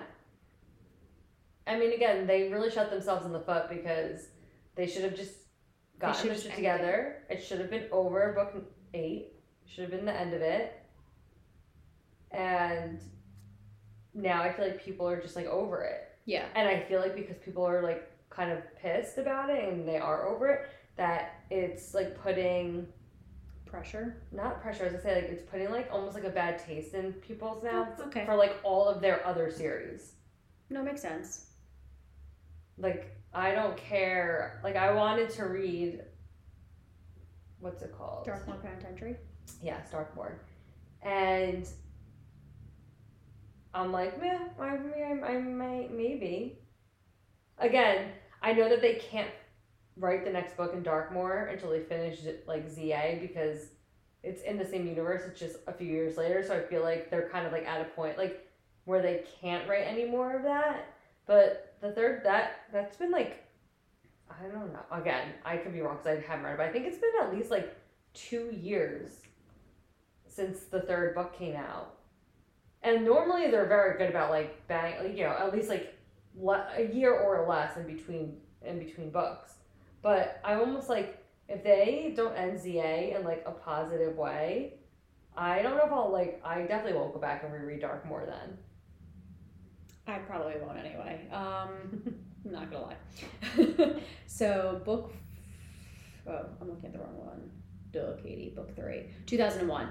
[1.67, 4.29] I mean, again, they really shot themselves in the foot because
[4.75, 5.33] they should have just
[5.99, 7.25] gotten this shit together.
[7.31, 9.35] It should have been over book eight.
[9.67, 10.83] Should have been the end of it.
[12.31, 13.01] And
[14.13, 16.09] now I feel like people are just like over it.
[16.25, 16.47] Yeah.
[16.55, 19.99] And I feel like because people are like kind of pissed about it and they
[19.99, 22.87] are over it, that it's like putting
[23.73, 24.17] Pressure.
[24.33, 27.15] not pressure, as I say, like it's putting like almost like a bad taste in
[27.15, 28.27] people's oh, mouths Okay.
[28.27, 30.13] for like all of their other series.
[30.69, 31.47] No, makes sense.
[32.77, 34.61] Like I don't care.
[34.63, 36.03] Like I wanted to read.
[37.61, 38.27] What's it called?
[38.27, 39.17] Darkmoor Penitentiary.
[39.63, 40.35] Yes, Darkmoor,
[41.01, 41.67] and
[43.73, 44.39] I'm like, meh.
[44.61, 46.59] I mean, I, I might maybe.
[47.57, 48.11] Again,
[48.43, 49.31] I know that they can't
[49.97, 53.69] write the next book in Darkmoor until they finish like ZA because
[54.23, 55.23] it's in the same universe.
[55.27, 57.81] It's just a few years later, so I feel like they're kind of like at
[57.81, 58.49] a point like
[58.85, 60.87] where they can't write any more of that.
[61.27, 63.45] But the third that that's been like
[64.31, 64.81] I don't know.
[64.91, 67.11] Again, I could be wrong because I haven't read it, but I think it's been
[67.21, 67.77] at least like
[68.15, 69.21] two years
[70.27, 71.99] since the third book came out.
[72.83, 75.95] And normally they're very good about like bang, you know, at least like
[76.37, 79.55] le- a year or less in between in between books.
[80.03, 84.75] But I almost like if they don't end ZA in like a positive way,
[85.37, 86.41] I don't know if I'll like.
[86.45, 88.59] I definitely won't go back and reread Darkmoor then.
[90.07, 91.29] I probably won't anyway.
[91.33, 91.69] Um,
[92.45, 93.97] I'm not gonna lie.
[94.27, 95.13] so book.
[96.27, 97.51] Oh, I'm looking at the wrong one.
[97.93, 98.53] Duh, Katie.
[98.55, 99.89] Book three, 2001.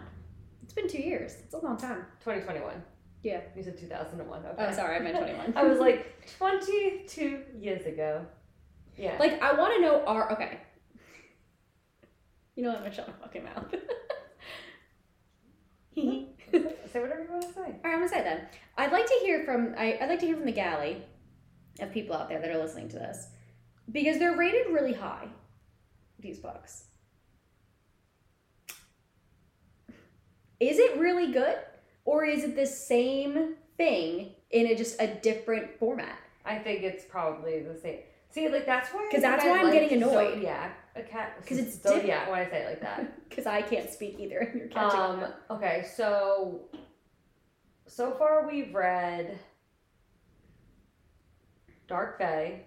[0.63, 1.35] It's been two years.
[1.43, 2.05] It's a long time.
[2.23, 2.81] 2021.
[3.23, 3.41] Yeah.
[3.55, 4.45] You said 2001.
[4.45, 4.55] Okay.
[4.57, 5.53] Oh, sorry, I meant 21.
[5.55, 8.25] I was like 22 years ago.
[9.01, 9.17] Yeah.
[9.19, 10.59] like, I want to know our okay.
[12.55, 12.77] You know what?
[12.77, 13.73] I'm gonna shut my fucking mouth.
[16.91, 17.61] say whatever you want to say.
[17.61, 18.41] All right, I'm gonna say then.
[18.77, 21.01] I'd like to hear from I, I'd like to hear from the galley
[21.79, 23.29] of people out there that are listening to this
[23.91, 25.27] because they're rated really high.
[26.19, 26.83] These books.
[30.59, 31.57] Is it really good,
[32.05, 36.19] or is it the same thing in a just a different format?
[36.45, 38.01] I think it's probably the same.
[38.31, 39.07] See, like that's why.
[39.09, 40.33] Because that's why I'm like getting annoyed.
[40.35, 41.45] Zodiac, a cat.
[41.45, 42.29] 'Cause it's Zodiac.
[42.29, 43.13] Why I say it like that?
[43.31, 45.25] Because I can't speak either, and you're catching um.
[45.49, 46.69] Okay, so
[47.87, 49.37] so far we've read
[51.87, 52.63] Dark Fae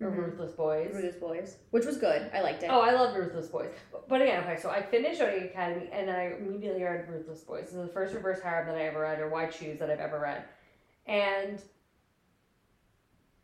[0.00, 0.16] or Mhm.
[0.16, 0.90] Ruthless Boys.
[0.94, 2.30] Ruthless Boys, which was good.
[2.34, 2.70] I liked it.
[2.70, 3.70] Oh, I love Ruthless Boys.
[4.08, 7.64] But again, okay, so I finished Zodiac Academy and then I immediately read Ruthless Boys.
[7.66, 10.00] This is the first reverse harem that I ever read, or Why Choose that I've
[10.00, 10.44] ever read.
[11.06, 11.62] And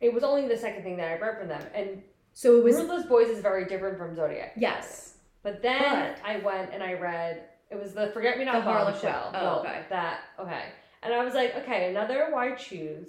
[0.00, 1.62] it was only the second thing that I read from them.
[1.74, 4.52] And so it was Ruthless Boys is very different from Zodiac.
[4.56, 5.04] yes.
[5.42, 5.80] But then
[6.16, 8.92] But- I went and I read it was the Forget Me Not The Harlequin.
[9.12, 9.30] Bombshell.
[9.34, 9.82] Oh, No, okay.
[9.90, 10.64] That okay.
[11.02, 13.08] And I was like, okay, another Why Choose.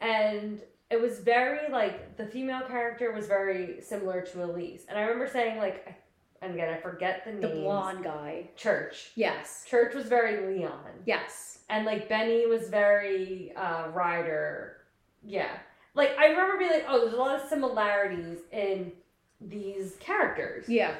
[0.00, 4.84] And it was very like the female character was very similar to Elise.
[4.88, 5.94] And I remember saying like
[6.42, 7.40] and again I forget the name.
[7.40, 8.50] The blonde guy.
[8.56, 9.12] Church.
[9.14, 9.64] Yes.
[9.66, 10.90] Church was very Leon.
[11.06, 11.60] Yes.
[11.70, 14.78] And like Benny was very uh Ryder.
[15.24, 15.56] Yeah.
[15.94, 18.92] Like I remember being like, oh, there's a lot of similarities in
[19.40, 20.94] these characters Yeah.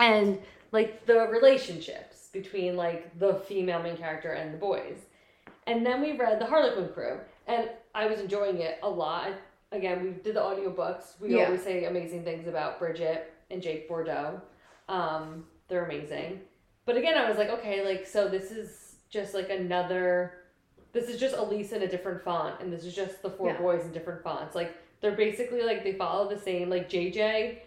[0.00, 0.38] and
[0.72, 4.98] like the relationships between like the female main character and the boys.
[5.66, 9.32] And then we read the Harlequin crew and I was enjoying it a lot.
[9.72, 11.20] Again, we did the audiobooks.
[11.20, 11.46] We Yeah.
[11.46, 14.40] always say amazing things about Bridget and Jake Bordeaux.
[14.88, 16.40] Um, they're amazing.
[16.84, 20.34] But again, I was like, okay, like so this is just like another
[20.96, 23.58] this is just Elise in a different font and this is just the four Yeah.
[23.58, 24.54] boys in different fonts.
[24.54, 27.58] Like they're basically like they follow the same like JJ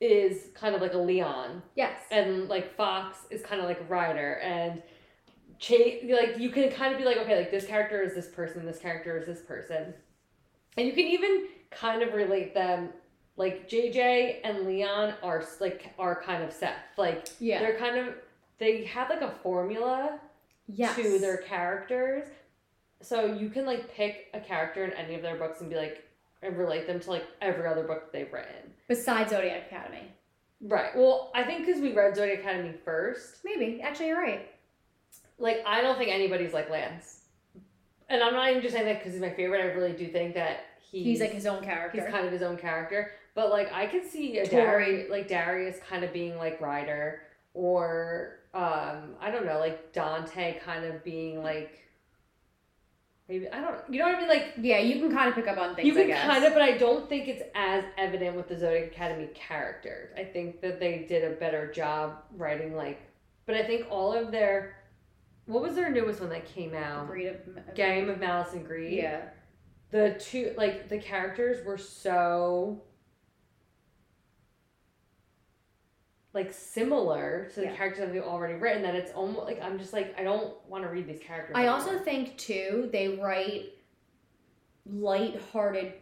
[0.00, 1.98] is kind of like a Leon Yes.
[2.10, 4.82] and like Fox is kind of like a Ryder and
[5.58, 8.64] Chase like you can kind of be like okay like this character is this person
[8.64, 9.92] this character is this person
[10.78, 12.88] and you can even kind of relate them
[13.36, 17.58] like JJ and Leon are like are kind of Seth like yeah.
[17.60, 18.14] they're kind of
[18.58, 20.18] they have like a formula
[20.72, 20.96] Yes.
[20.96, 22.24] to their characters
[23.02, 26.04] so you can like pick a character in any of their books and be like
[26.42, 30.10] and relate them to like every other book they've written Besides Zodiac Academy.
[30.62, 33.80] right well I think because we read Zodiac Academy first Maybe.
[33.82, 34.50] Actually, you're right.
[35.38, 37.20] like I don't think anybody's like Lance,
[38.08, 39.62] and I'm not even just saying that because he's my favorite.
[39.62, 42.00] I really do think that he's He's, like his own character.
[42.02, 43.12] he's kind of his own character.
[43.34, 47.22] but like I could see a Darius, like Darius kind of being like Ryder,
[47.54, 51.76] or um, I don't know, like Dante kind of being like.
[53.28, 53.78] Maybe I don't.
[53.88, 54.28] You know what I mean?
[54.28, 55.86] Like Yeah, you can kind of pick up on things.
[55.86, 59.28] you can kind of, but I don't think it's as evident with the Zodiac Academy
[59.34, 60.10] characters.
[60.16, 63.00] I think that they did a better job writing like,
[63.46, 64.76] but I think all of their,
[65.46, 67.06] what was their newest one that came out?
[67.06, 68.94] Greed of Game of Malice and Greed.
[68.94, 69.20] Yeah.
[69.92, 72.82] The two like the characters were so
[76.32, 77.74] like similar to the Yeah.
[77.76, 80.84] characters that we've already written that it's almost like I'm just like I don't want
[80.84, 81.54] to read these characters.
[81.56, 81.78] I anymore.
[81.78, 83.72] also think too they write
[84.86, 85.92] light-hearted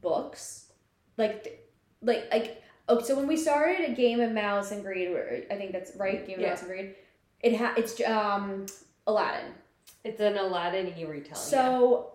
[0.00, 0.72] books,
[1.16, 1.66] like
[2.00, 5.08] like like oh so when we started a game of Malice and Greed,
[5.50, 6.46] I think that's right, game of Yeah.
[6.48, 6.94] Malice and Greed,
[7.40, 8.66] it ha it's um
[9.06, 9.52] Aladdin.
[10.04, 11.34] it's an Aladdin e retelling.
[11.34, 12.12] So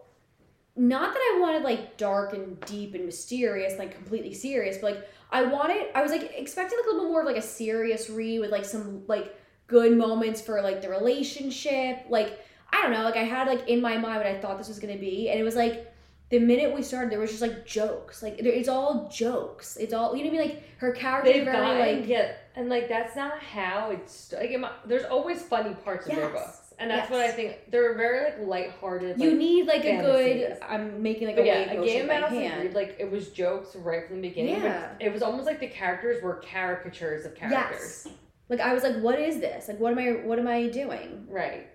[0.75, 5.07] not that I wanted like dark and deep and mysterious, like completely serious, but like
[5.31, 8.09] I wanted I was like expecting like a little bit more of like a serious
[8.09, 9.35] read with like some like
[9.67, 12.05] good moments for like the relationship.
[12.09, 12.39] Like
[12.71, 14.79] I don't know, like I had like in my mind what I thought this was
[14.79, 15.93] gonna be, and it was like
[16.29, 18.21] the minute we started, there was just like jokes.
[18.21, 19.77] Like there- it's all jokes.
[19.77, 20.49] It's all you know what I mean.
[20.55, 21.57] Like her character they've very
[21.99, 24.55] like yeah, and like that's not how it's like.
[24.85, 26.66] There's always funny parts of their Yes.
[26.79, 27.71] And that's what I think.
[27.71, 29.19] They're very like lighthearted.
[29.19, 30.57] you like, need like a good.
[30.67, 32.61] I'm making like But a yeah, a game Mouse and hand.
[32.61, 34.61] Greed, like it was jokes right from the beginning.
[34.61, 34.93] Yeah.
[34.99, 38.03] It was almost like the characters were caricatures of characters.
[38.05, 38.07] Yes.
[38.49, 39.67] Like I was like, what is this?
[39.67, 41.25] Like what am I what am I doing?
[41.29, 41.67] Right.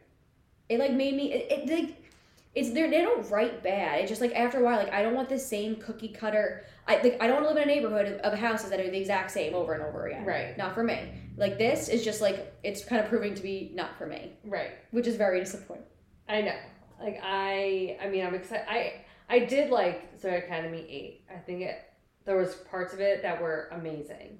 [0.68, 2.01] It like made me it, it like
[2.54, 4.00] it's they they don't write bad.
[4.00, 6.64] It's just like after a while, like I don't want the same cookie cutter.
[6.86, 8.90] I like I don't want to live in a neighborhood of, of houses that are
[8.90, 10.24] the exact same over and over again.
[10.24, 10.56] Right.
[10.58, 11.12] Not for me.
[11.36, 14.72] Like this is just like it's kind of proving to be not for me, Right.
[14.90, 15.86] which is very disappointing.
[16.28, 16.56] I know.
[17.00, 21.24] Like I I mean I'm excited I I did like Zodiac Academy eight.
[21.34, 21.76] I think it
[22.26, 24.38] there was parts of it that were amazing.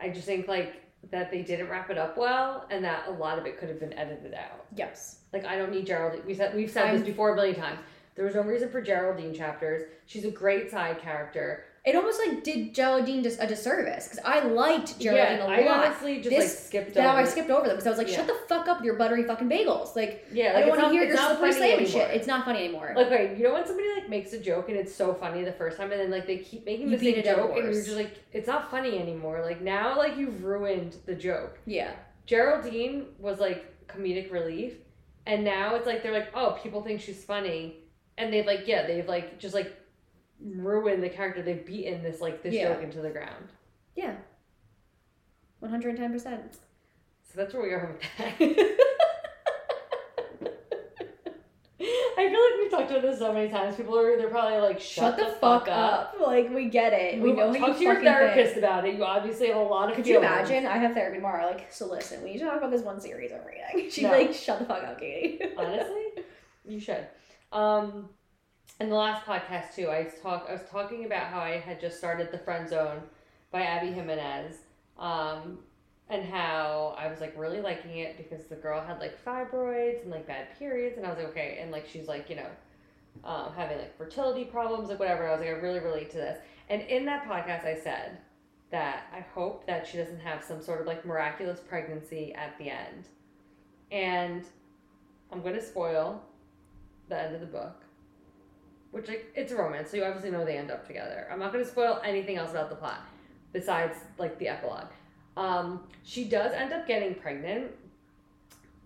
[0.00, 3.38] I just think like that they didn't wrap it up well and that a lot
[3.38, 4.66] of it could have been edited out.
[4.76, 5.20] Yes.
[5.32, 6.22] Like I don't need Geraldine.
[6.26, 7.78] We said we've said I'm- this before a billion times.
[8.14, 9.84] There was no reason for Geraldine chapters.
[10.06, 11.64] She's a great side character.
[11.88, 15.66] It almost like did Geraldine just a disservice because I liked Geraldine yeah, a I
[15.66, 15.86] lot.
[15.86, 17.16] honestly just This- like skipped Now.
[17.16, 18.16] I skipped over them because I was like, Yeah.
[18.16, 19.96] shut the fuck up with your buttery fucking bagels.
[19.96, 21.86] Like yeah, I like, don't want to hear your slippery anymore.
[21.86, 22.10] shit.
[22.16, 22.92] It's not funny anymore.
[22.96, 25.52] Like, okay, you know when somebody like makes a joke and it's so funny the
[25.52, 28.18] first time, and then like they keep making the same joke, and you're just like,
[28.32, 29.40] it's not funny anymore.
[29.42, 31.58] Like now, like you've ruined the joke.
[31.66, 31.92] yeah.
[32.26, 34.74] Geraldine was like comedic relief,
[35.26, 37.76] and now it's like they're like, oh, people think she's funny,
[38.18, 39.72] and they've like, yeah, they've like just like
[40.40, 41.42] ruined the character.
[41.42, 42.72] They've beaten this like this Yeah.
[42.74, 43.48] joke into the ground.
[43.94, 44.14] Yeah.
[45.60, 46.54] One hundred and ten percent.
[46.54, 48.74] So that's where we are with that.
[52.20, 53.76] I feel like we've talked about this so many times.
[53.76, 56.16] People are they're probably like, Shut, the, fuck up.
[56.20, 57.20] Like we get it.
[57.22, 58.64] We know how Talk you to your therapist think.
[58.64, 58.96] about it.
[58.96, 59.94] You obviously have a lot of.
[59.96, 60.50] Could you feelings.
[60.50, 60.66] imagine?
[60.66, 61.46] I have therapy tomorrow.
[61.46, 63.88] Like, so listen, we need to talk about this one series I'm reading.
[63.90, 64.10] She's No.
[64.10, 65.40] like, shut the fuck up, Katie.
[65.56, 66.24] Honestly,
[66.66, 67.06] you should.
[67.52, 68.08] Um,
[68.80, 70.46] in the last podcast too, I talk.
[70.48, 73.02] I was talking about how I had just started the Friend Zone
[73.50, 74.56] by Abby Jimenez.
[74.98, 75.58] Um,
[76.10, 80.10] and how I was like really liking it because the girl had like fibroids and
[80.10, 82.48] like bad periods, and I was like, okay, and like she's like, you know,
[83.24, 85.28] um, having like fertility problems, like whatever.
[85.28, 86.38] I was like, I really relate to this.
[86.70, 88.18] And in that podcast, I said
[88.70, 92.70] that I hope that she doesn't have some sort of like miraculous pregnancy at the
[92.70, 93.08] end.
[93.90, 94.44] And
[95.30, 96.22] I'm going to spoil
[97.08, 97.82] the end of the book,
[98.90, 101.28] which like it's a romance, so you obviously know they end up together.
[101.30, 103.00] I'm not going to spoil anything else about the plot
[103.52, 104.90] besides like the epilogue.
[105.36, 107.70] Um, she does end up getting pregnant,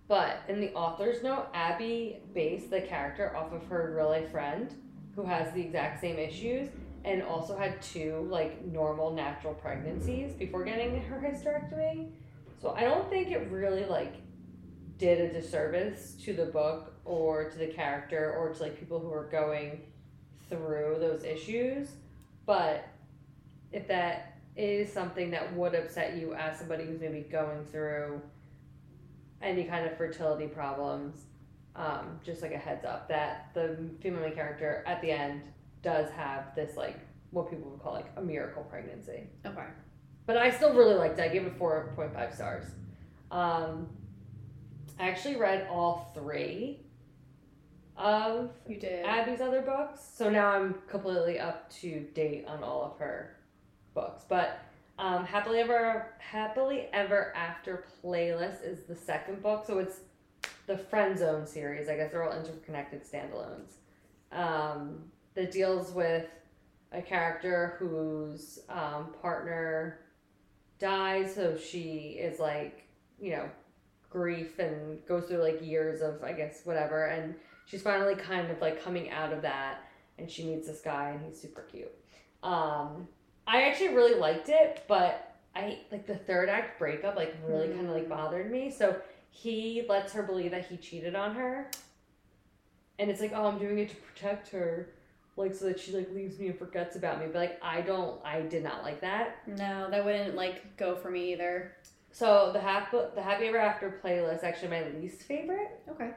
[0.08, 4.74] but in the author's note, Abby based the character off of her real life friend
[5.14, 6.68] who has the exact same issues
[7.04, 12.08] and also had two like normal natural pregnancies before getting her hysterectomy.
[12.60, 14.14] So I don't think it really like
[14.98, 19.12] did a disservice to the book or to the character or to like people who
[19.12, 19.80] are going
[20.52, 21.88] through those issues.
[22.44, 22.86] But
[23.72, 28.20] if that is something that would upset you as somebody who's maybe going through
[29.40, 31.22] any kind of fertility problems,
[31.74, 35.42] um, just like a heads up that the female main character at the end
[35.82, 36.98] does have this like
[37.30, 39.24] what people would call like a miracle pregnancy.
[39.46, 39.64] Okay.
[40.26, 41.22] But I still really liked it.
[41.22, 42.66] I gave it four point five stars.
[43.30, 43.88] Um,
[45.00, 46.80] I actually read all three
[48.02, 49.04] of You did.
[49.06, 53.36] Abby's other books, so now I'm completely up to date on all of her
[53.94, 54.24] books.
[54.28, 54.60] But
[54.98, 60.00] um, happily ever happily ever after playlist is the second book, so it's
[60.66, 61.88] the Friend Zone series.
[61.88, 63.74] I guess they're all interconnected standalones.
[64.32, 66.26] Um, that deals with
[66.92, 70.00] a character whose um, partner
[70.78, 72.84] dies, so she is like,
[73.18, 73.48] you know,
[74.10, 77.06] grief and goes through like years of, I guess, whatever.
[77.06, 77.34] And
[77.66, 79.84] she's finally kind of like coming out of that,
[80.18, 81.92] and she meets this guy, and he's super cute.
[82.42, 83.08] Um,
[83.46, 87.86] I actually really liked it, but I like the third act breakup, like, really kind
[87.86, 88.70] of like bothered me.
[88.70, 88.96] So
[89.30, 91.70] he lets her believe that he cheated on her.
[92.98, 94.90] And it's like, oh, I'm doing it to protect her
[95.36, 97.26] like so that she like leaves me and forgets about me.
[97.26, 99.46] But like I don't I did not like that.
[99.46, 101.72] No, that wouldn't like go for me either.
[102.12, 105.80] So the happy the Happy Ever After playlist actually my least favorite.
[105.88, 106.10] Okay.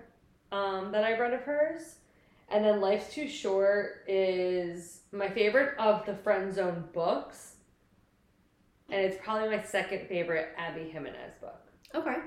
[0.52, 1.96] Um, that I've read of hers.
[2.50, 7.56] And then Life's Too Short is my favorite of the Friend Zone books.
[8.90, 11.60] And it's probably my second favorite Abby Jimenez book.
[11.96, 12.18] Okay.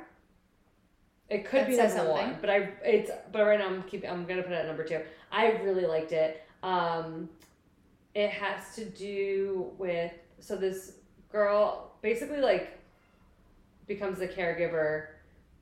[1.28, 2.10] It could That be number something.
[2.12, 4.82] one, but I it's but right now I'm keep I'm gonna put it at number
[4.82, 5.00] two.
[5.30, 6.42] I really liked it.
[6.62, 7.28] Um,
[8.14, 10.94] it has to do with so this
[11.30, 12.78] girl basically like
[13.86, 15.08] becomes the caregiver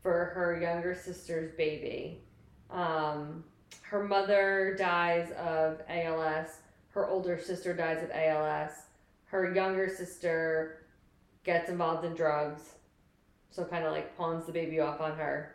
[0.03, 2.23] for her younger sister's baby.
[2.71, 3.45] Um,
[3.83, 6.49] her mother dies of ALS.
[6.91, 8.73] Her older sister dies of ALS.
[9.27, 10.87] Her younger sister
[11.45, 12.63] gets involved in drugs,
[13.51, 15.55] so kind of like pawns the baby off on her.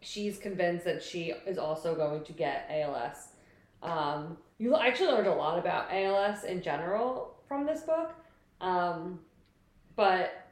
[0.00, 3.28] She's convinced that she is also going to get ALS.
[3.82, 8.14] Um, you actually learned a lot about ALS in general from this book,
[8.60, 9.20] um,
[9.96, 10.48] but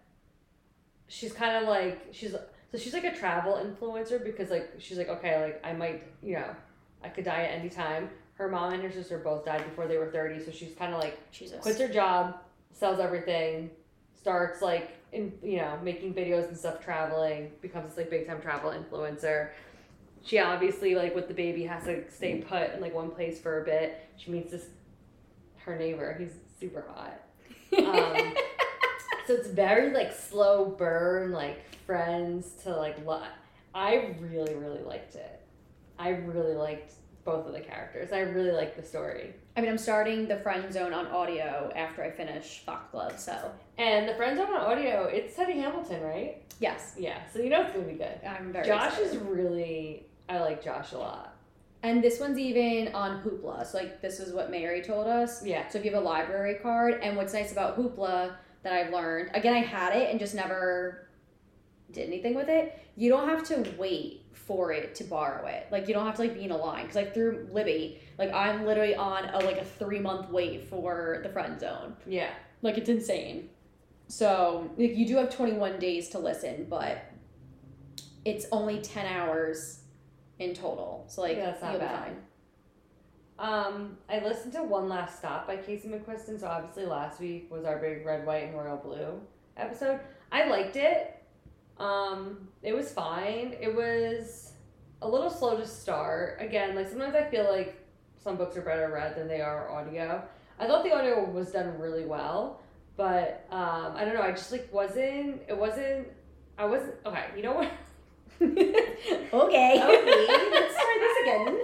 [1.07, 2.35] she's kind of like she's
[2.75, 6.35] so she's like a travel influencer because like she's like okay like I might you
[6.35, 6.57] know
[7.05, 8.11] I could die at any time.
[8.35, 10.99] Her mom and her sister both died before they were thirty, so she's kind of
[10.99, 11.63] like Jesus.
[11.63, 12.37] quits her job,
[12.73, 13.71] sells everything,
[14.19, 18.43] starts like in you know making videos and stuff, traveling, becomes this like big time
[18.43, 19.51] travel influencer.
[20.25, 23.63] She obviously like with the baby has to stay put in like one place for
[23.63, 24.01] a bit.
[24.17, 24.67] She meets this
[25.59, 26.17] her neighbor.
[26.19, 27.21] He's super hot.
[27.77, 28.35] Um,
[29.27, 33.23] so it's very like slow burn, like friends to like lo-
[33.75, 35.41] I really really liked it.
[35.99, 36.93] I really liked
[37.25, 38.13] both of the characters.
[38.13, 39.33] I really liked the story.
[39.57, 44.07] I mean, I'm starting the friend zone on audio after I finish Foxglove, so And
[44.09, 46.43] the friend zone on audio, it's Teddy Hamilton, right?
[46.61, 48.21] yes, Yeah, so you know it's gonna be good.
[48.27, 48.67] I'm very.
[48.67, 49.13] Josh excited.
[49.13, 51.35] is really, I like Josh a lot.
[51.83, 53.67] and this one's even on Hoopla.
[53.67, 55.45] So like, this is what Mary told us.
[55.45, 58.93] Yeah, So if you have a library card, and what's nice about Hoopla that I've
[58.93, 61.04] learned, again, I had it and just never
[61.95, 62.79] did anything with it.
[62.97, 65.67] You don't have to wait for it to borrow it.
[65.71, 68.33] Like you don't have to like be in a line because like through Libby, like
[68.33, 71.97] I'm literally on a like a three month wait for the friend zone.
[72.07, 72.31] yeah,
[72.63, 73.49] Like it's insane.
[74.09, 76.99] So like, you do have 21 days to listen, but
[78.25, 79.81] it's only 10 hours
[80.39, 81.05] in total.
[81.09, 82.03] So like Yeah, that's not you'll be bad.
[82.05, 82.17] fine.
[83.37, 86.39] Um, I listened to One Last Stop by Casey McQuiston.
[86.39, 89.21] So obviously last week was our big red, white, and royal blue
[89.57, 90.01] episode.
[90.31, 91.21] I liked it.
[91.79, 93.55] Um, it was fine.
[93.61, 94.53] It was
[95.03, 96.39] a little slow to start.
[96.41, 97.77] Again, like sometimes I feel like
[98.23, 100.23] some books are better read than they are audio.
[100.59, 102.61] I thought the audio was done really well,
[102.97, 104.23] but um, I don't know.
[104.23, 105.43] I just like wasn't.
[105.49, 106.09] It wasn't.
[106.57, 106.95] I wasn't.
[107.05, 107.71] Okay, you know what?
[108.41, 108.53] okay.
[109.33, 109.77] okay,
[110.53, 111.59] let's try this again.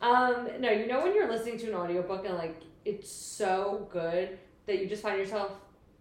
[0.00, 4.38] Um, no, you know when you're listening to an audiobook and like it's so good
[4.66, 5.52] that you just find yourself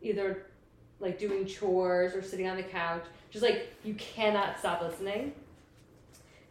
[0.02, 0.46] either
[1.00, 3.04] like doing chores or sitting on the couch,
[3.36, 5.34] just like you cannot stop listening.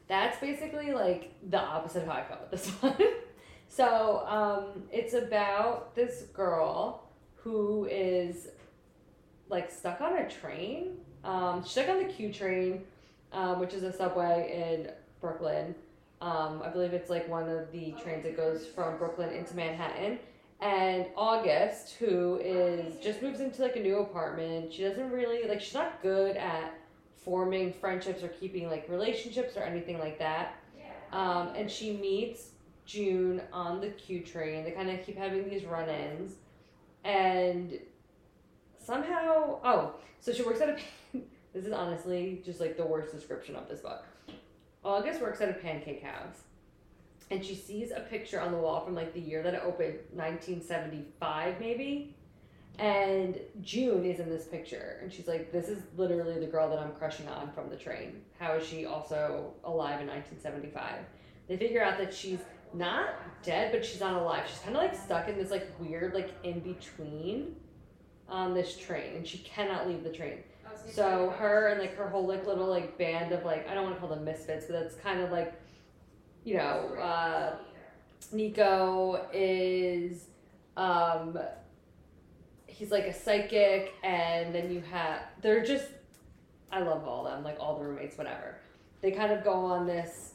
[0.07, 2.99] That's basically like the opposite of how I felt with this one.
[3.69, 7.05] so, um, it's about this girl
[7.37, 8.49] who is
[9.49, 10.99] like stuck on a train.
[11.25, 12.85] Um, she's stuck on the Q train,
[13.33, 14.93] um, which is a subway in
[15.23, 15.75] Brooklyn.
[16.21, 20.19] Um, I believe it's like one of the trains that goes from Brooklyn into Manhattan.
[20.65, 25.61] And August, who is just moves into like a new apartment, she doesn't really like
[25.61, 26.73] she's not good at
[27.23, 30.57] forming friendships or keeping like relationships or anything like that.
[31.13, 32.53] Um, and she meets
[32.87, 34.65] June on the Q train.
[34.65, 36.33] They kind of keep having these run-ins,
[37.05, 37.79] and
[38.79, 40.79] somehow, oh, so she works at a.
[41.53, 44.05] this is honestly just like the worst description of this book.
[44.83, 46.45] August works at a pancake house,
[47.35, 49.99] and she sees a picture on the wall from like the year that it opened,
[50.13, 52.15] 1975 maybe.
[52.79, 56.79] And June is in this picture, and she's like, "This is literally the girl that
[56.81, 58.23] I'm crushing on from the train.
[58.39, 61.05] How is she also alive in 1975?"
[61.47, 62.41] They figure out that she's
[62.73, 63.11] not
[63.45, 64.45] dead, but she's not alive.
[64.49, 67.55] She's kind of like stuck in this like weird like in between
[68.29, 70.39] on um, this train, and she cannot leave the train.
[70.91, 73.97] So her and like her whole like little like band of like I don't want
[73.97, 75.55] to call them misfits, but that's kind of like,
[76.45, 77.57] you know, uh,
[78.33, 80.27] Nico is
[80.77, 81.39] Um,
[82.67, 85.87] he's like a psychic, and then you have they're just
[86.73, 88.57] I love all them, like all the roommates, whatever.
[89.01, 90.35] They kind of go on this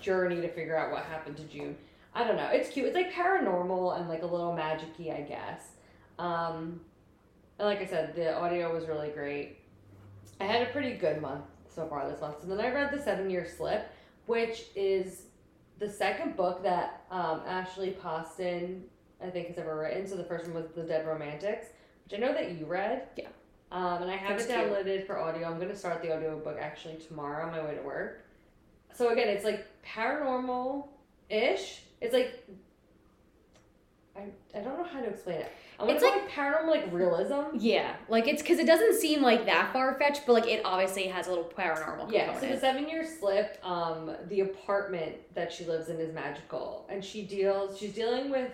[0.00, 1.76] journey to figure out what happened to June.
[2.14, 2.48] I don't know.
[2.48, 2.86] It's cute.
[2.86, 5.62] It's like paranormal and like a little magicy, I guess.
[6.18, 6.80] Um,
[7.58, 9.58] and like I said, the audio was really great.
[10.40, 12.36] I had a pretty good month so far this month.
[12.42, 13.88] So then I read The Seven Year Slip,
[14.26, 15.22] which is
[15.78, 18.84] the second book that um, Ashley Poston,
[19.22, 20.06] I think, has ever written.
[20.06, 21.66] So the first one was The Dead Romantics,
[22.04, 23.08] which I know that you read.
[23.16, 23.28] Yeah.
[23.72, 24.70] Um, and I have That's it cute.
[24.70, 25.48] downloaded for audio.
[25.48, 28.22] I'm going to start the audio book actually tomorrow on my way to work.
[28.94, 30.88] So again, it's like paranormal
[31.28, 31.82] ish.
[32.00, 32.48] It's like,
[34.16, 35.52] I, I don't know how to explain it.
[35.78, 37.56] I want It's like, paranormal like realism.
[37.58, 41.06] Yeah, like it's because it doesn't seem like that far fetched, but like it obviously
[41.08, 45.66] has a little paranormal Yeah, so the seven year slip, um, the apartment that she
[45.66, 46.86] lives in is magical.
[46.88, 48.50] And she deals she's dealing with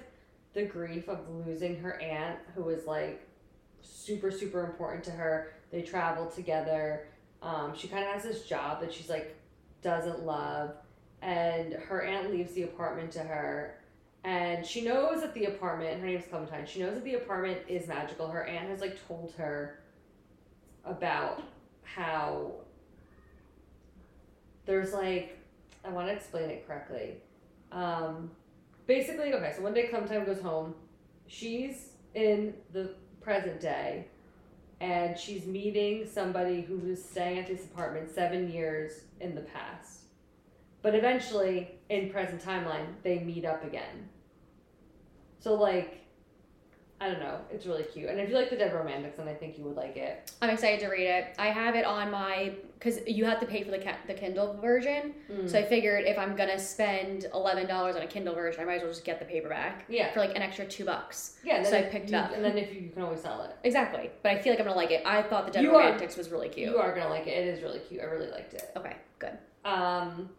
[0.54, 3.26] the grief of losing her aunt who was like
[3.82, 5.52] super, super important to her.
[5.70, 7.06] They travel together.
[7.40, 9.36] Um, she kinda has this job that she's like
[9.82, 10.74] doesn't love
[11.22, 13.76] and her aunt leaves the apartment to her
[14.24, 17.88] and she knows that the apartment her name's Clementine, she knows that the apartment is
[17.88, 18.28] magical.
[18.28, 19.80] Her aunt has like told her
[20.84, 21.42] about
[21.82, 22.52] how
[24.64, 25.38] there's like
[25.84, 27.14] I want to explain it correctly.
[27.72, 28.30] Um,
[28.86, 30.74] basically, okay, so one day Clementine goes home.
[31.26, 34.06] She's in the present day,
[34.80, 40.02] and she's meeting somebody who was staying at this apartment seven years in the past.
[40.82, 44.08] But eventually, in present timeline, they meet up again.
[45.42, 45.98] So like,
[47.00, 48.08] I don't know, it's really cute.
[48.08, 50.30] And if you like the Dead Romantics, then I think you would like it.
[50.40, 51.34] I'm excited to read it.
[51.36, 54.54] I have it on my because you have to pay for the ca- the Kindle
[54.60, 55.14] version.
[55.28, 55.50] Mm.
[55.50, 58.74] So I figured if I'm gonna spend eleven dollars on a Kindle version, I might
[58.76, 61.38] as well just get the paperback yeah, for like an extra two bucks.
[61.42, 61.64] yeah.
[61.64, 62.32] so I picked it you- up.
[62.34, 63.56] and then if you, you can always sell it.
[63.64, 65.02] Exactly, but I feel like I'm gonna like it.
[65.04, 66.70] I thought the Dead You are- Romantics was really cute.
[66.70, 67.30] You are gonna like it.
[67.36, 68.00] It is really cute.
[68.00, 68.70] I really liked it.
[68.76, 69.36] Okay, good.
[69.64, 70.30] Um,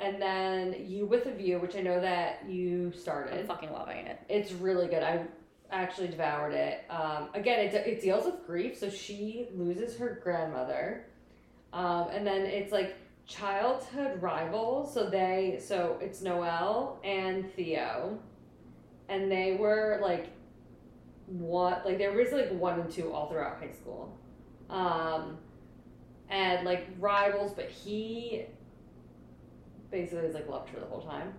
[0.00, 3.38] and then you with a view, which I know that you started.
[3.38, 4.20] I'm fucking loving it.
[4.28, 5.02] It's really good.
[5.02, 5.24] I
[5.70, 6.84] actually devoured it.
[6.88, 8.78] Um, again, it, it deals with grief.
[8.78, 11.06] So she loses her grandmother,
[11.72, 12.96] um, and then it's like
[13.26, 14.94] childhood rivals.
[14.94, 18.18] So they, so it's Noelle and Theo,
[19.08, 20.28] and they were like
[21.26, 24.16] what like they were basically like one and two all throughout high school,
[24.70, 25.38] um,
[26.30, 27.52] and like rivals.
[27.52, 28.46] But he
[29.90, 31.32] basically is like loved her the whole time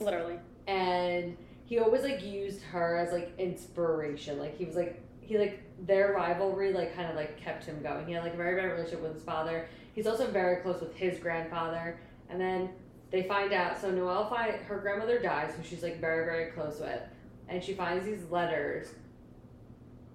[0.00, 0.38] Literally.
[0.66, 4.38] and he always like used her as like inspiration.
[4.38, 8.06] Like he was like he like their rivalry like kind of like kept him going.
[8.06, 9.68] He had like a very bad relationship with his father.
[9.94, 11.98] He's also very close with his grandfather.
[12.28, 12.70] And then
[13.10, 13.80] they find out.
[13.80, 17.00] So Noelle find her grandmother dies, who she's like very very close with,
[17.48, 18.88] and she finds these letters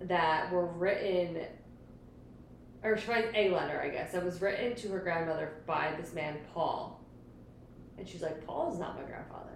[0.02, 1.40] that were written.
[2.84, 6.14] Or she finds a letter, I guess, that was written to her grandmother by this
[6.14, 6.97] man, Paul.
[7.98, 9.50] And she's like, Paul is not my grandfather.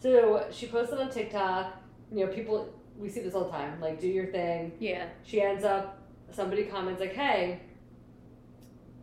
[0.00, 1.76] So she posted on TikTok.
[2.12, 3.80] You know, people we see this all the time.
[3.80, 4.72] Like, do your thing.
[4.78, 5.06] Yeah.
[5.24, 5.98] She ends up.
[6.30, 7.60] Somebody comments like, "Hey,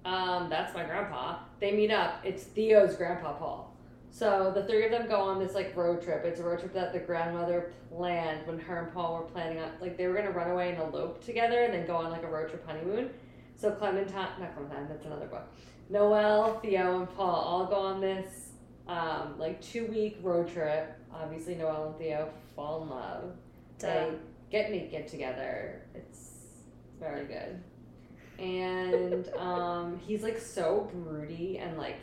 [0.03, 2.19] um, that's my grandpa." They meet up.
[2.23, 3.71] It's Theo's grandpa, Paul.
[4.11, 6.25] So the three of them go on this like road trip.
[6.25, 9.71] It's a road trip that the grandmother planned when her and Paul were planning on
[9.79, 12.27] like they were gonna run away and elope together and then go on like a
[12.27, 13.09] road trip honeymoon.
[13.55, 15.47] So Clementine, not Clementine, that's another book.
[15.91, 18.49] Noelle, Theo, and Paul all go on this
[18.87, 20.97] um, like two week road trip.
[21.13, 23.33] Obviously, Noelle and Theo fall in love.
[23.79, 24.09] They
[24.49, 25.81] get naked together.
[25.93, 26.19] It's,
[26.85, 27.61] it's very good.
[28.39, 31.97] And um, he's like so broody and like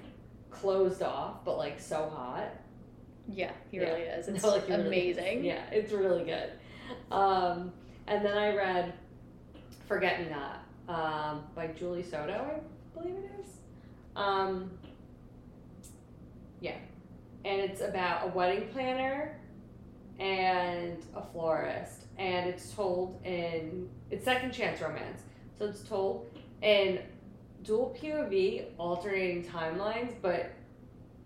[0.51, 2.51] closed off, but like so hot.
[3.26, 3.84] Yeah, he Yeah.
[3.91, 4.28] really is.
[4.34, 5.45] It's No, like, he really amazing.
[5.45, 6.51] Yeah, it's really good.
[7.11, 7.72] Um,
[8.07, 8.93] and then I read
[9.86, 13.57] Forget Me Not um, by Julie Soto, I believe it is.
[14.18, 14.70] Um,
[16.60, 16.74] yeah.
[17.44, 19.38] And it's about a wedding planner
[20.18, 22.06] and a florist.
[22.18, 25.22] And it's told in, it's second chance romance.
[25.56, 26.28] So it's told
[26.62, 26.98] in
[27.62, 30.50] dual POV, alternating timelines, but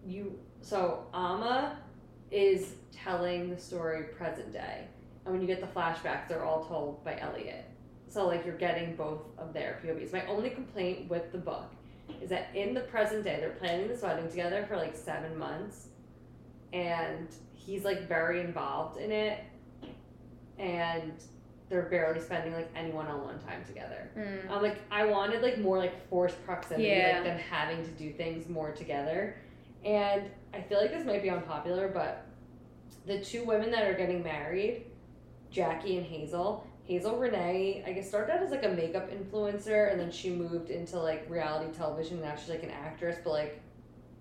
[0.06, 1.78] you, so Ama
[2.30, 4.86] is telling the story present day.
[5.24, 7.64] And when you get the flashbacks, they're all told by Elliot.
[8.08, 10.12] So like you're getting both of their POVs.
[10.12, 11.70] My only complaint with the book
[12.20, 15.88] is that in the present day, they're planning this wedding together for like seven months,
[16.72, 19.40] and he's like very involved in it,
[20.58, 21.12] and
[21.68, 24.10] they're barely spending like any one-on-one time together.
[24.16, 24.50] Mm.
[24.50, 27.14] I'm like, I wanted like more like forced proximity, Yeah.
[27.14, 29.36] like them having to do things more together.
[29.84, 32.26] And I feel like this might be unpopular, but
[33.06, 34.84] the two women that are getting married,
[35.50, 36.66] Jackie and Hazel.
[36.92, 40.68] Hazel Renee, I guess, started out as like a makeup influencer, and then she moved
[40.68, 42.18] into like reality television.
[42.18, 43.62] And now she's like an actress, but like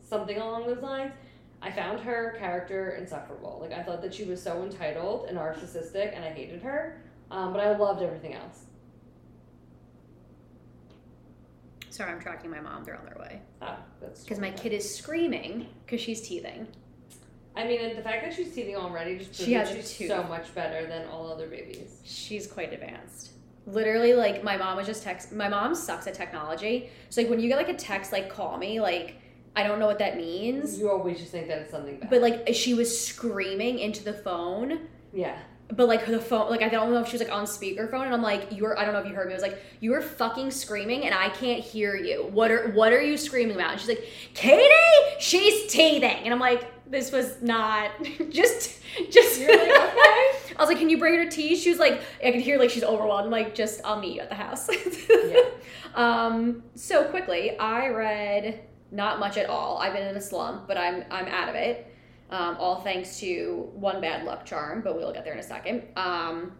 [0.01, 1.11] something along those lines.
[1.61, 3.59] I found her character insufferable.
[3.61, 7.03] Like I thought that she was so entitled and narcissistic, and I hated her.
[7.30, 8.65] Um, but I loved everything else.
[11.89, 12.86] Sorry, I'm tracking my mom.
[12.86, 13.41] They're on their way.
[13.61, 16.67] Oh, that's Because my kid is screaming because she's teething.
[17.56, 20.08] I mean, the fact that she's teething already just proves She has she's tooth.
[20.08, 21.99] so much better than all other babies.
[22.04, 23.32] She's quite advanced.
[23.68, 25.32] Literally, like my mom was just text.
[25.34, 26.89] My mom sucks at technology.
[27.10, 29.16] So like when you get like a text like "call me," like
[29.56, 30.80] I don't know what that means.
[30.80, 32.10] You always just think that it's something bad.
[32.10, 34.88] But like she was screaming into the phone.
[35.14, 35.38] yeah,
[35.70, 38.14] But like the phone, like I don't know if she was like on speakerphone, and
[38.14, 39.34] I'm like, "You're." I don't know if you heard me.
[39.34, 42.24] I was like, "You were fucking screaming, and I can't hear you.
[42.32, 44.64] What are What are you screaming about?" And she's like, "Katie,
[45.20, 47.92] she's teething," and I'm like, "This was not
[48.30, 48.80] just
[49.10, 49.72] just." you're like okay.
[50.56, 52.70] I was like, "Can you bring her tea?" She was like, "I could hear like
[52.70, 54.70] she's overwhelmed." I'm like, "Just I'll meet you at the house."
[55.10, 55.42] Yeah.
[55.94, 56.64] Um.
[56.76, 58.62] So quickly, I read
[58.92, 59.78] not much at all.
[59.78, 61.88] I've been in a slump, but I'm I'm out of it.
[62.30, 65.84] Um, all thanks to one bad luck charm, but we'll get there in a second.
[65.98, 66.54] Um,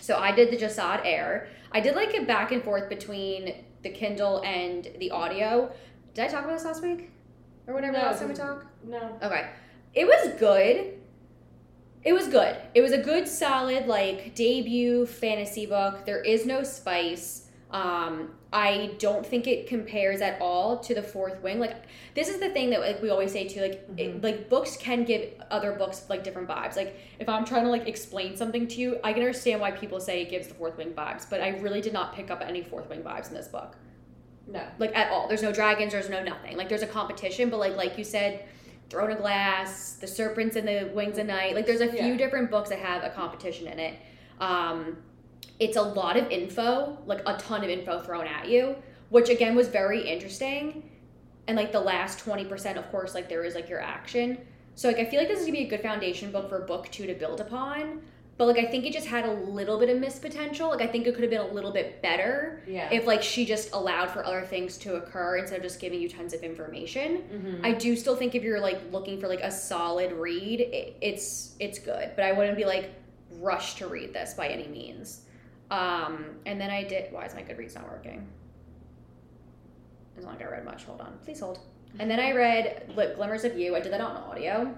[0.00, 1.48] so I did the Jasad Heir.
[1.72, 5.72] I did like a back and forth between the Kindle and the audio.
[6.12, 7.10] Did I talk about this last week
[7.66, 8.66] or whatever No, last time we talked?
[8.84, 9.18] No.
[9.22, 9.48] Okay.
[9.94, 10.94] It was good.
[12.02, 12.56] It was good.
[12.74, 16.04] It was a good, solid, like debut fantasy book.
[16.04, 17.42] There is no spice.
[17.70, 21.58] Um, I don't think it compares at all to the Fourth Wing.
[21.58, 21.74] Like,
[22.14, 23.62] this is the thing that like we always say too.
[23.62, 24.22] Like, it, Mhm.
[24.22, 26.76] like books can give other books like different vibes.
[26.76, 29.98] Like, if I'm trying to like explain something to you, I can understand why people
[29.98, 31.28] say it gives the Fourth Wing vibes.
[31.28, 33.76] But I really did not pick up any Fourth Wing vibes in this book
[34.46, 34.60] No.
[34.78, 35.26] like at all.
[35.26, 35.92] There's no dragons.
[35.92, 36.56] There's no nothing.
[36.56, 38.44] Like there's a competition, but like like you said,
[38.90, 41.54] Throne of Glass, The Serpents and the Wings of Night.
[41.54, 42.16] Like there's a few Yeah.
[42.16, 43.94] different books that have a competition in it.
[44.40, 44.98] Um,
[45.58, 48.76] it's a lot of info, like a ton of info thrown at you,
[49.10, 50.90] which again was very interesting.
[51.46, 54.38] And like the last twenty percent, of course, like there is like your action.
[54.74, 56.88] So like I feel like this is gonna be a good foundation book for book
[56.90, 58.02] two to build upon.
[58.36, 60.68] But like I think it just had a little bit of missed potential.
[60.70, 62.88] Like I think it could have been a little bit better Yeah.
[62.92, 66.08] if like she just allowed for other things to occur instead of just giving you
[66.08, 67.22] tons of information.
[67.32, 67.60] Mhm.
[67.64, 71.54] i do still think if you're like looking for like a solid read it, it's
[71.60, 72.10] it's good.
[72.16, 72.90] But i wouldn't be like
[73.40, 75.22] rushed to read this by any means.
[75.70, 78.26] Um and then i did why is my goodreads not working?
[80.16, 81.18] It's not like i read much hold on.
[81.24, 81.60] Please hold.
[82.00, 83.76] And then i read Gl- glimmers of you.
[83.76, 84.74] I did that on audio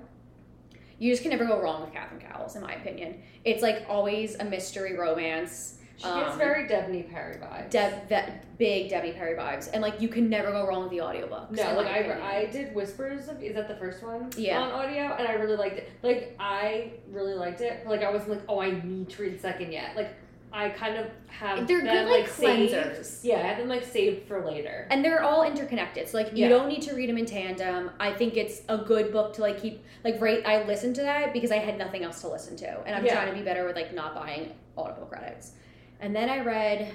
[0.99, 3.21] you just can never go wrong with Catherine Cowles, in my opinion.
[3.45, 5.79] It's like always a mystery romance.
[5.97, 7.71] she gets um, very Devney Perry vibes.
[7.71, 11.01] Deb, that big Devney Perry vibes, and like you can never go wrong with the
[11.01, 11.51] audiobook.
[11.51, 12.23] No, like I, opinion.
[12.23, 14.31] I did Whispers of is that the first one?
[14.37, 14.61] Yeah.
[14.61, 15.91] On audio, and I really liked it.
[16.03, 17.83] Like I really liked it.
[17.85, 19.97] But, like I wasn't like, oh, I need to read the second yet.
[19.97, 20.15] Like
[20.57, 23.85] I kind of have They're them, good like saved- cleansers, Yeah, I have them like
[23.85, 24.89] saved for later.
[24.91, 26.09] and they're all interconnected.
[26.09, 26.49] So like you Yeah.
[26.49, 27.91] don't need to read them in tandem.
[28.01, 30.43] I think it's a good book to like keep like right.
[30.47, 33.17] I listened to that because I had nothing else to listen to, and I'm Yeah.
[33.17, 35.53] trying to be better with like not buying Audible credits.
[36.01, 36.89] And then I read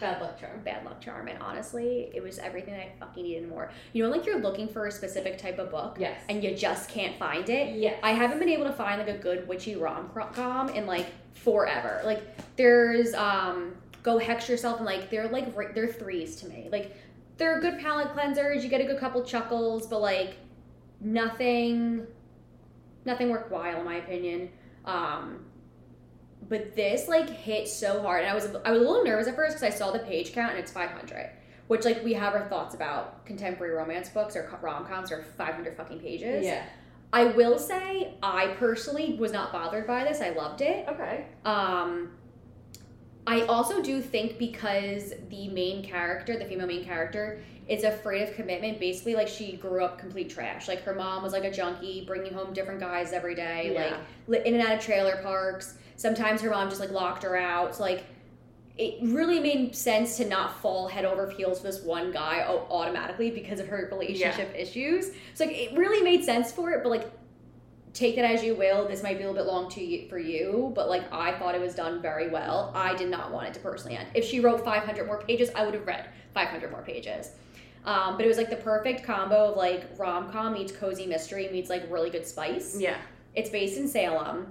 [0.00, 0.60] Bad luck charm.
[0.64, 3.70] Bad Luck Charm, and honestly, it was everything I fucking needed more.
[3.92, 6.20] You know, like you're looking for a specific type of book, Yes.
[6.28, 7.76] and you just can't find it.
[7.76, 7.98] yes.
[8.02, 12.00] I haven't been able to find like a good witchy rom com in like forever.
[12.04, 12.22] Like
[12.56, 16.68] there's um Go Hex Yourself and like they're like re- they're threes to me.
[16.70, 16.94] Like
[17.36, 18.62] they're good palate cleansers.
[18.62, 20.36] You get a good couple chuckles, but like
[21.00, 22.06] nothing
[23.04, 24.48] nothing worthwhile in my opinion.
[24.84, 25.43] Um
[26.48, 29.36] but this like hit so hard and I was I was a little nervous at
[29.36, 31.30] first because I saw the page count and it's 500
[31.68, 36.00] which like we have our thoughts about contemporary romance books or rom-coms are 500 fucking
[36.00, 36.64] pages Yeah.
[37.12, 40.20] I will say I personally was not bothered by this.
[40.20, 40.88] I loved it.
[40.88, 41.26] Okay.
[41.44, 42.10] Um
[43.26, 48.34] I also do think because the main character, the female main character, is afraid of
[48.34, 48.78] commitment.
[48.78, 50.68] Basically, like she grew up complete trash.
[50.68, 53.96] Like her mom was like a junkie, bringing home different guys every day, Yeah.
[54.26, 55.78] like in and out of trailer parks.
[55.96, 57.76] Sometimes her mom just like locked her out.
[57.76, 58.04] So like
[58.76, 63.30] it really made sense to not fall head over heels for this one guy automatically
[63.30, 65.12] because of her relationship issues.
[65.34, 67.10] So like it really made sense for it, but like
[67.94, 68.86] take that as you will.
[68.86, 71.54] This might be a little bit long to you, for you, but like I thought
[71.54, 72.72] it was done very well.
[72.74, 74.08] I did not want it to personally end.
[74.14, 77.30] If she wrote 500 more pages, I would have read 500 more pages.
[77.84, 81.48] Um, but it was like the perfect combo of like rom com meets cozy mystery
[81.52, 82.76] meets like really good spice.
[82.78, 82.96] Yeah.
[83.34, 84.46] It's based in Salem.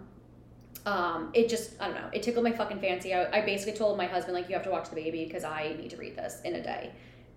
[0.85, 2.09] Um, it just I don't know.
[2.13, 3.13] It tickled my fucking fancy.
[3.13, 5.75] I, I basically told my husband like you have to watch the baby because I
[5.79, 6.91] need to read this in a day.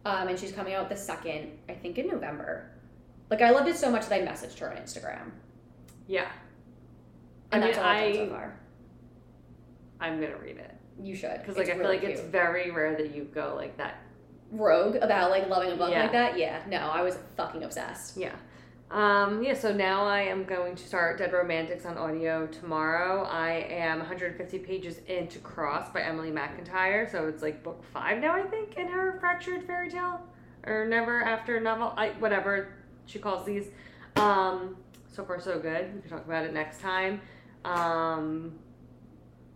[0.05, 2.71] Um, and she's coming out the second, I think in November.
[3.31, 5.31] Like I loved it so much that I messaged her on Instagram,
[6.07, 6.31] Yeah.
[7.53, 8.61] and I that's mean, all I've done so far.
[10.01, 12.97] I'm gonna read it You should because like I feel really like it's very rare
[12.97, 13.99] that you go like that.
[14.51, 16.03] rogue about like loving a book Yeah.
[16.03, 16.39] like that.
[16.39, 18.17] Yeah, no, I was fucking obsessed.
[18.17, 18.35] Yeah.
[18.89, 23.25] Um, yeah, so now I am going to start Dead Romantics on audio tomorrow.
[23.25, 28.33] I am 150 pages into Cross by Emily McIntire, so it's like book five now,
[28.37, 30.21] I think, in her Fractured Fairy Tale
[30.65, 32.69] or Never After novel, I whatever
[33.07, 33.67] she calls these.
[34.15, 34.77] Um,
[35.17, 35.95] so far so good.
[35.95, 37.23] We can talk about it next time.
[37.65, 38.53] Um,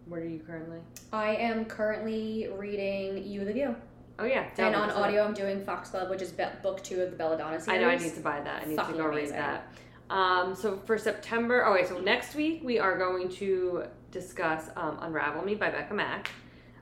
[0.07, 0.79] where are you currently?
[1.13, 3.77] I am currently reading You the View,
[4.19, 5.03] Oh yeah, and on Delve into it.
[5.05, 7.79] audio I'm doing Foxglove, which is be- book two of the Belladonna series.
[7.79, 8.63] I know I need to buy that.
[8.63, 9.37] I need Fucking to go amazing.
[9.37, 9.69] read that.
[10.09, 14.99] Um, so for September, oh wait, so next week we are going to discuss um,
[15.03, 16.31] Unravel Me by Becka Mack.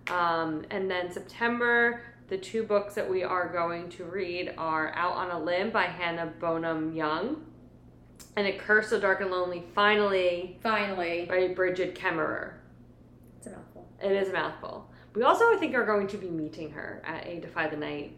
[0.08, 5.14] Um, and then September, the two books that we are going to read are Out
[5.14, 7.44] on a Limb by Hannah Bonham Young
[8.38, 12.52] and A Curse so Dark and Lonely, finally, Finally, by Brigid Kemmerer.
[13.36, 13.88] it's a mouthful.
[14.00, 14.88] It is a mouthful.
[15.14, 18.16] We also, I think, are going to be meeting her at a Defy the Night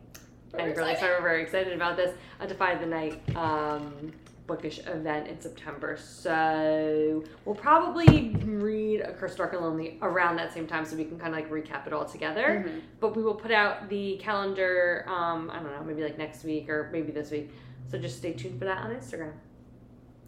[0.52, 1.12] We're and really excited.
[1.14, 4.12] so we're very excited about this a defy the night um,
[4.46, 10.52] bookish event in september so we'll probably read a curse dark and lonely around that
[10.52, 12.80] same time so we can kind of like recap it all together Mhm.
[12.98, 16.68] but we will put out the calendar um, i don't know maybe like next week
[16.68, 17.52] or maybe this week
[17.88, 19.32] so just stay tuned for that on instagram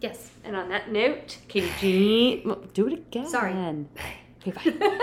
[0.03, 0.29] Yes.
[0.43, 2.43] and on that note katie
[2.73, 3.53] do it again Sorry.
[4.45, 4.99] okay bye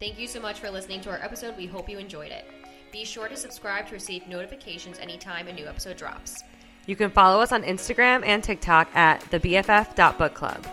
[0.00, 1.58] Thank you so much for listening to our episode.
[1.58, 2.46] We hope you enjoyed it.
[2.90, 6.42] Be sure to subscribe to receive notifications anytime a new episode drops.
[6.86, 10.64] You can follow us on Instagram and TikTok at thebff.bookclub.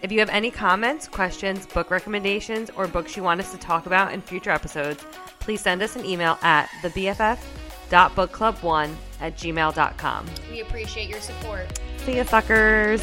[0.00, 3.86] If you have any comments, questions, book recommendations, or books you want us to talk
[3.86, 5.04] about in future episodes,
[5.40, 6.68] please send us an email at
[7.90, 10.26] thebff.bookclub1 at gmail.com.
[10.50, 11.66] We appreciate your support.
[11.98, 13.02] See ya, suckers!